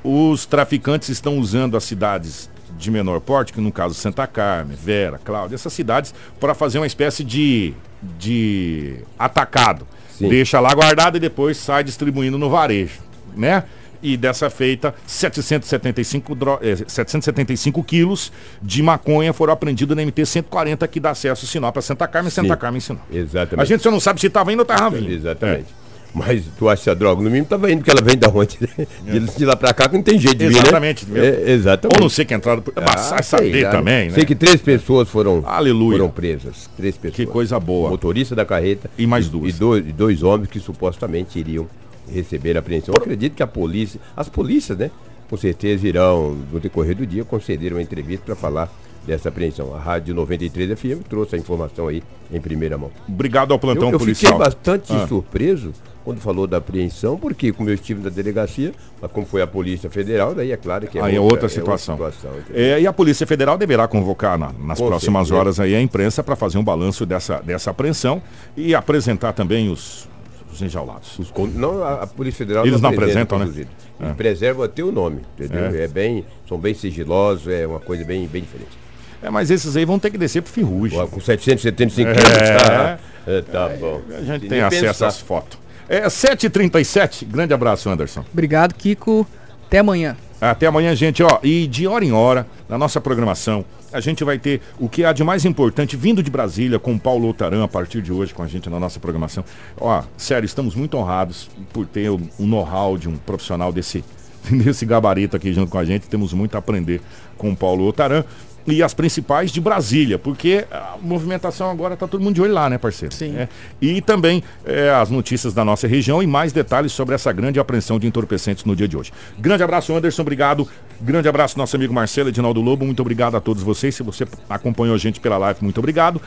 Os 0.04 0.44
traficantes 0.44 1.08
estão 1.08 1.38
usando 1.38 1.78
as 1.78 1.84
cidades 1.84 2.50
de 2.80 2.90
menor 2.90 3.20
porte, 3.20 3.52
que 3.52 3.60
no 3.60 3.70
caso 3.70 3.94
Santa 3.94 4.26
Carmen, 4.26 4.76
Vera, 4.76 5.20
Cláudia, 5.22 5.54
essas 5.54 5.72
cidades, 5.72 6.14
para 6.40 6.54
fazer 6.54 6.78
uma 6.78 6.86
espécie 6.86 7.22
de, 7.22 7.74
de 8.18 8.96
atacado. 9.18 9.86
Sim. 10.10 10.28
Deixa 10.28 10.58
lá 10.60 10.74
guardado 10.74 11.16
e 11.16 11.20
depois 11.20 11.56
sai 11.56 11.84
distribuindo 11.84 12.36
no 12.38 12.50
varejo, 12.50 13.00
né? 13.36 13.64
E 14.02 14.16
dessa 14.16 14.48
feita, 14.48 14.94
775, 15.06 16.34
dro... 16.34 16.58
eh, 16.62 16.76
775 16.86 17.84
quilos 17.84 18.32
de 18.62 18.82
maconha 18.82 19.30
foram 19.34 19.52
apreendidos 19.52 19.94
na 19.94 20.02
MT-140 20.02 20.88
que 20.88 20.98
dá 20.98 21.10
acesso 21.10 21.46
Sinop 21.46 21.76
a 21.76 21.82
Santa 21.82 22.08
Carmen, 22.08 22.30
Sim. 22.30 22.42
Santa 22.42 22.56
Carmen 22.56 22.80
Sinop. 22.80 23.02
Exatamente. 23.12 23.60
A 23.60 23.64
gente 23.66 23.82
só 23.82 23.90
não 23.90 24.00
sabe 24.00 24.18
se 24.18 24.26
estava 24.26 24.50
indo 24.52 24.60
ou 24.60 24.62
estava 24.62 24.88
vindo. 24.88 25.10
Exatamente. 25.10 25.66
É. 25.86 25.89
Mas 26.14 26.44
tu 26.58 26.68
acha 26.68 26.90
a 26.90 26.94
droga? 26.94 27.22
No 27.22 27.30
mínimo 27.30 27.44
estava 27.44 27.70
indo, 27.70 27.78
porque 27.78 27.90
ela 27.90 28.02
vem 28.02 28.16
da 28.16 28.28
onde? 28.28 28.58
De, 29.04 29.20
de 29.20 29.44
lá 29.44 29.56
para 29.56 29.72
cá 29.72 29.88
que 29.88 29.96
não 29.96 30.02
tem 30.02 30.18
jeito 30.18 30.38
de 30.38 30.46
exatamente, 30.46 31.04
vir, 31.04 31.12
né? 31.12 31.26
É, 31.26 31.52
exatamente. 31.52 31.96
Ou 31.96 32.02
não 32.02 32.08
sei 32.08 32.24
que 32.24 32.34
entraram. 32.34 32.62
Ah, 32.76 32.96
vai 33.10 33.22
saber 33.22 33.52
sei, 33.52 33.64
também, 33.70 34.08
né? 34.08 34.14
Sei 34.14 34.24
que 34.24 34.34
três 34.34 34.60
pessoas 34.60 35.08
foram, 35.08 35.42
Aleluia. 35.46 35.98
foram 35.98 36.10
presas. 36.10 36.68
Três 36.76 36.96
pessoas. 36.96 37.16
Que 37.16 37.26
coisa 37.26 37.58
boa. 37.60 37.88
O 37.88 37.90
motorista 37.92 38.34
da 38.34 38.44
carreta. 38.44 38.90
E 38.98 39.06
mais 39.06 39.28
duas. 39.28 39.54
E 39.54 39.58
dois, 39.58 39.88
e 39.88 39.92
dois 39.92 40.22
homens 40.22 40.48
que 40.48 40.58
supostamente 40.58 41.38
iriam 41.38 41.68
receber 42.12 42.56
a 42.56 42.60
apreensão. 42.60 42.92
Eu 42.94 43.00
acredito 43.00 43.34
que 43.34 43.42
a 43.42 43.46
polícia, 43.46 44.00
as 44.16 44.28
polícias, 44.28 44.76
né? 44.76 44.90
Com 45.28 45.36
certeza 45.36 45.86
irão, 45.86 46.36
no 46.52 46.58
decorrer 46.58 46.96
do 46.96 47.06
dia, 47.06 47.24
conceder 47.24 47.72
uma 47.72 47.82
entrevista 47.82 48.24
para 48.26 48.34
falar 48.34 48.72
dessa 49.06 49.28
apreensão. 49.28 49.74
A 49.74 49.78
Rádio 49.78 50.12
93 50.14 50.78
FM 50.78 51.06
trouxe 51.08 51.36
a 51.36 51.38
informação 51.38 51.86
aí 51.86 52.02
em 52.32 52.40
primeira 52.40 52.76
mão. 52.76 52.90
Obrigado 53.08 53.52
ao 53.52 53.58
plantão 53.58 53.88
eu, 53.88 53.92
eu 53.92 53.98
policial. 53.98 54.32
Eu 54.32 54.38
fiquei 54.38 54.50
bastante 54.50 54.92
ah. 54.92 55.06
surpreso 55.06 55.72
quando 56.04 56.20
falou 56.20 56.46
da 56.46 56.56
apreensão, 56.56 57.18
porque 57.18 57.52
como 57.52 57.68
eu 57.68 57.74
estive 57.74 58.02
na 58.02 58.10
delegacia, 58.10 58.72
mas 59.00 59.10
como 59.10 59.26
foi 59.26 59.42
a 59.42 59.46
Polícia 59.46 59.90
Federal, 59.90 60.34
daí 60.34 60.52
é 60.52 60.56
claro 60.56 60.86
que 60.86 60.98
é, 60.98 61.02
aí 61.02 61.18
outra, 61.18 61.18
é 61.18 61.20
outra 61.20 61.48
situação. 61.48 61.96
É 61.96 61.98
outra 61.98 62.12
situação 62.12 62.40
é, 62.54 62.80
e 62.80 62.86
a 62.86 62.92
Polícia 62.92 63.26
Federal 63.26 63.58
deverá 63.58 63.86
convocar 63.86 64.38
na, 64.38 64.52
nas 64.52 64.78
Com 64.78 64.88
próximas 64.88 65.28
certeza. 65.28 65.40
horas 65.40 65.60
aí 65.60 65.74
a 65.74 65.80
imprensa 65.80 66.22
para 66.22 66.36
fazer 66.36 66.58
um 66.58 66.64
balanço 66.64 67.04
dessa, 67.04 67.40
dessa 67.40 67.70
apreensão 67.70 68.22
e 68.56 68.74
apresentar 68.74 69.32
também 69.32 69.68
os, 69.70 70.08
os 70.52 70.62
enjaulados. 70.62 71.18
Os, 71.18 71.32
não, 71.54 71.82
a, 71.82 72.02
a, 72.02 72.06
Polícia 72.06 72.38
Federal 72.38 72.66
Eles 72.66 72.80
não, 72.80 72.90
não 72.90 72.98
apresentam, 72.98 73.38
né? 73.38 73.66
É. 74.00 74.12
Preserva 74.14 74.64
até 74.64 74.82
o 74.82 74.90
nome, 74.90 75.20
entendeu? 75.38 75.66
É. 75.66 75.84
é. 75.84 75.88
bem, 75.88 76.24
são 76.48 76.58
bem 76.58 76.72
sigilosos, 76.72 77.46
é 77.48 77.66
uma 77.66 77.80
coisa 77.80 78.04
bem, 78.04 78.26
bem 78.26 78.42
diferente. 78.42 78.78
É, 79.22 79.28
mas 79.28 79.50
esses 79.50 79.76
aí 79.76 79.84
vão 79.84 79.98
ter 79.98 80.10
que 80.10 80.16
descer 80.16 80.40
pro 80.40 80.50
Ferrugem. 80.50 81.06
Com 81.08 81.20
775 81.20 82.10
quilos, 82.10 82.24
tá, 82.66 82.98
é, 83.26 83.42
tá 83.42 83.68
bom. 83.78 84.00
A 84.16 84.22
gente 84.22 84.48
tem 84.48 84.60
acesso 84.62 84.84
pensar. 84.86 85.06
às 85.08 85.20
fotos. 85.20 85.58
É 85.90 86.06
7h37. 86.06 87.26
Grande 87.26 87.52
abraço, 87.52 87.90
Anderson. 87.90 88.24
Obrigado, 88.32 88.74
Kiko. 88.74 89.26
Até 89.66 89.80
amanhã. 89.80 90.16
Até 90.40 90.68
amanhã, 90.68 90.94
gente, 90.94 91.20
ó. 91.20 91.40
E 91.42 91.66
de 91.66 91.84
hora 91.88 92.04
em 92.04 92.12
hora, 92.12 92.46
na 92.68 92.78
nossa 92.78 93.00
programação, 93.00 93.64
a 93.92 93.98
gente 93.98 94.22
vai 94.22 94.38
ter 94.38 94.60
o 94.78 94.88
que 94.88 95.04
há 95.04 95.12
de 95.12 95.24
mais 95.24 95.44
importante 95.44 95.96
vindo 95.96 96.22
de 96.22 96.30
Brasília 96.30 96.78
com 96.78 96.94
o 96.94 97.00
Paulo 97.00 97.28
Otaran 97.28 97.64
a 97.64 97.66
partir 97.66 98.00
de 98.02 98.12
hoje 98.12 98.32
com 98.32 98.40
a 98.40 98.46
gente 98.46 98.70
na 98.70 98.78
nossa 98.78 99.00
programação. 99.00 99.44
Ó, 99.76 100.00
sério, 100.16 100.46
estamos 100.46 100.76
muito 100.76 100.96
honrados 100.96 101.50
por 101.72 101.84
ter 101.86 102.08
o, 102.08 102.20
o 102.38 102.46
know-how 102.46 102.96
de 102.96 103.08
um 103.08 103.16
profissional 103.16 103.72
desse, 103.72 104.04
desse 104.48 104.86
gabarito 104.86 105.34
aqui 105.34 105.52
junto 105.52 105.72
com 105.72 105.78
a 105.78 105.84
gente. 105.84 106.08
Temos 106.08 106.32
muito 106.32 106.54
a 106.54 106.58
aprender 106.58 107.00
com 107.36 107.50
o 107.50 107.56
Paulo 107.56 107.84
Otaran 107.84 108.24
e 108.66 108.82
as 108.82 108.94
principais 108.94 109.50
de 109.50 109.60
Brasília, 109.60 110.18
porque 110.18 110.64
a 110.70 110.96
movimentação 111.00 111.70
agora 111.70 111.94
está 111.94 112.06
todo 112.06 112.22
mundo 112.22 112.34
de 112.34 112.42
olho 112.42 112.52
lá, 112.52 112.68
né, 112.68 112.78
parceiro? 112.78 113.14
Sim. 113.14 113.36
É. 113.36 113.48
E 113.80 114.00
também 114.00 114.42
é, 114.64 114.90
as 114.90 115.10
notícias 115.10 115.52
da 115.52 115.64
nossa 115.64 115.86
região 115.86 116.22
e 116.22 116.26
mais 116.26 116.52
detalhes 116.52 116.92
sobre 116.92 117.14
essa 117.14 117.32
grande 117.32 117.58
apreensão 117.58 117.98
de 117.98 118.06
entorpecentes 118.06 118.64
no 118.64 118.76
dia 118.76 118.86
de 118.86 118.96
hoje. 118.96 119.12
Grande 119.38 119.62
abraço, 119.62 119.94
Anderson, 119.94 120.22
obrigado. 120.22 120.68
Grande 121.00 121.28
abraço, 121.28 121.58
nosso 121.58 121.74
amigo 121.76 121.94
Marcelo 121.94 122.28
Edinaldo 122.28 122.60
Lobo, 122.60 122.84
muito 122.84 123.00
obrigado 123.00 123.36
a 123.36 123.40
todos 123.40 123.62
vocês. 123.62 123.94
Se 123.94 124.02
você 124.02 124.26
acompanhou 124.48 124.94
a 124.94 124.98
gente 124.98 125.20
pela 125.20 125.38
live, 125.38 125.60
muito 125.62 125.78
obrigado. 125.78 126.20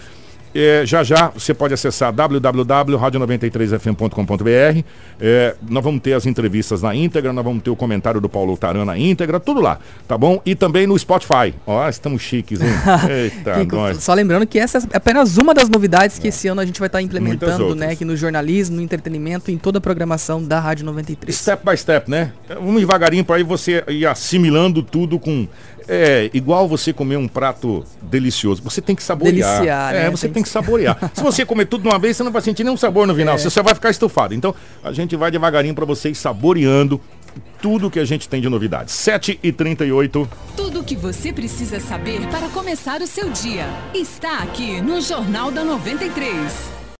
É, 0.53 0.85
já 0.85 1.03
já 1.03 1.29
você 1.29 1.53
pode 1.53 1.73
acessar 1.73 2.11
www.radio93fm.com.br. 2.13 4.83
É, 5.19 5.55
nós 5.67 5.83
vamos 5.83 6.01
ter 6.01 6.13
as 6.13 6.25
entrevistas 6.25 6.81
na 6.81 6.95
íntegra, 6.95 7.33
nós 7.33 7.43
vamos 7.43 7.61
ter 7.63 7.69
o 7.69 7.75
comentário 7.75 8.21
do 8.21 8.29
Paulo 8.29 8.55
Taran 8.57 8.85
na 8.85 8.97
íntegra, 8.97 9.39
tudo 9.39 9.61
lá, 9.61 9.79
tá 10.07 10.17
bom? 10.17 10.41
E 10.45 10.55
também 10.55 10.85
no 10.85 10.97
Spotify. 10.97 11.53
Ó, 11.65 11.89
estamos 11.89 12.21
chiques, 12.21 12.61
hein? 12.61 12.69
Eita, 13.09 13.59
Kiko. 13.59 13.95
Só 13.99 14.13
lembrando 14.13 14.45
que 14.45 14.59
essa 14.59 14.77
é 14.77 14.97
apenas 14.97 15.37
uma 15.37 15.53
das 15.53 15.69
novidades 15.69 16.19
que 16.19 16.27
esse 16.27 16.47
ano 16.47 16.61
a 16.61 16.65
gente 16.65 16.79
vai 16.79 16.87
estar 16.87 17.01
implementando, 17.01 17.75
né, 17.75 17.91
aqui 17.91 18.05
no 18.05 18.15
jornalismo, 18.15 18.75
no 18.75 18.81
entretenimento, 18.81 19.51
em 19.51 19.57
toda 19.57 19.79
a 19.79 19.81
programação 19.81 20.43
da 20.43 20.59
Rádio 20.59 20.85
93. 20.85 21.35
Step 21.35 21.65
by 21.65 21.77
step, 21.77 22.09
né? 22.09 22.31
Vamos 22.47 22.79
devagarinho 22.79 23.25
para 23.25 23.37
aí 23.37 23.43
você 23.43 23.83
ir 23.87 24.05
assimilando 24.05 24.83
tudo 24.83 25.19
com. 25.19 25.47
É 25.87 26.29
igual 26.33 26.67
você 26.67 26.93
comer 26.93 27.17
um 27.17 27.27
prato 27.27 27.83
delicioso. 28.01 28.61
Você 28.63 28.81
tem 28.81 28.95
que 28.95 29.03
saborear. 29.03 29.57
Deliciar, 29.57 29.95
é, 29.95 30.03
né? 30.03 30.09
você 30.09 30.27
Tem 30.27 30.35
tem 30.35 30.43
que 30.43 30.49
saborear. 30.49 30.97
Se 31.13 31.21
você 31.21 31.45
comer 31.45 31.65
tudo 31.65 31.83
de 31.83 31.87
uma 31.87 31.99
vez, 31.99 32.17
você 32.17 32.23
não 32.23 32.31
vai 32.31 32.41
sentir 32.41 32.63
nenhum 32.63 32.77
sabor 32.77 33.07
no 33.07 33.15
final. 33.15 33.37
Você 33.37 33.49
só 33.49 33.63
vai 33.63 33.73
ficar 33.73 33.89
estufado. 33.89 34.33
Então, 34.33 34.53
a 34.83 34.91
gente 34.91 35.15
vai 35.15 35.31
devagarinho 35.31 35.75
para 35.75 35.85
vocês 35.85 36.17
saboreando 36.17 36.99
tudo 37.61 37.89
que 37.89 37.99
a 37.99 38.05
gente 38.05 38.27
tem 38.27 38.41
de 38.41 38.49
novidades. 38.49 38.93
7 38.93 39.39
e 39.41 39.51
38 39.51 40.29
Tudo 40.55 40.81
o 40.81 40.83
que 40.83 40.95
você 40.95 41.31
precisa 41.31 41.79
saber 41.79 42.21
para 42.27 42.49
começar 42.49 43.01
o 43.01 43.07
seu 43.07 43.29
dia 43.29 43.65
está 43.93 44.39
aqui 44.39 44.81
no 44.81 45.01
Jornal 45.01 45.49
da 45.49 45.63
93. 45.63 46.82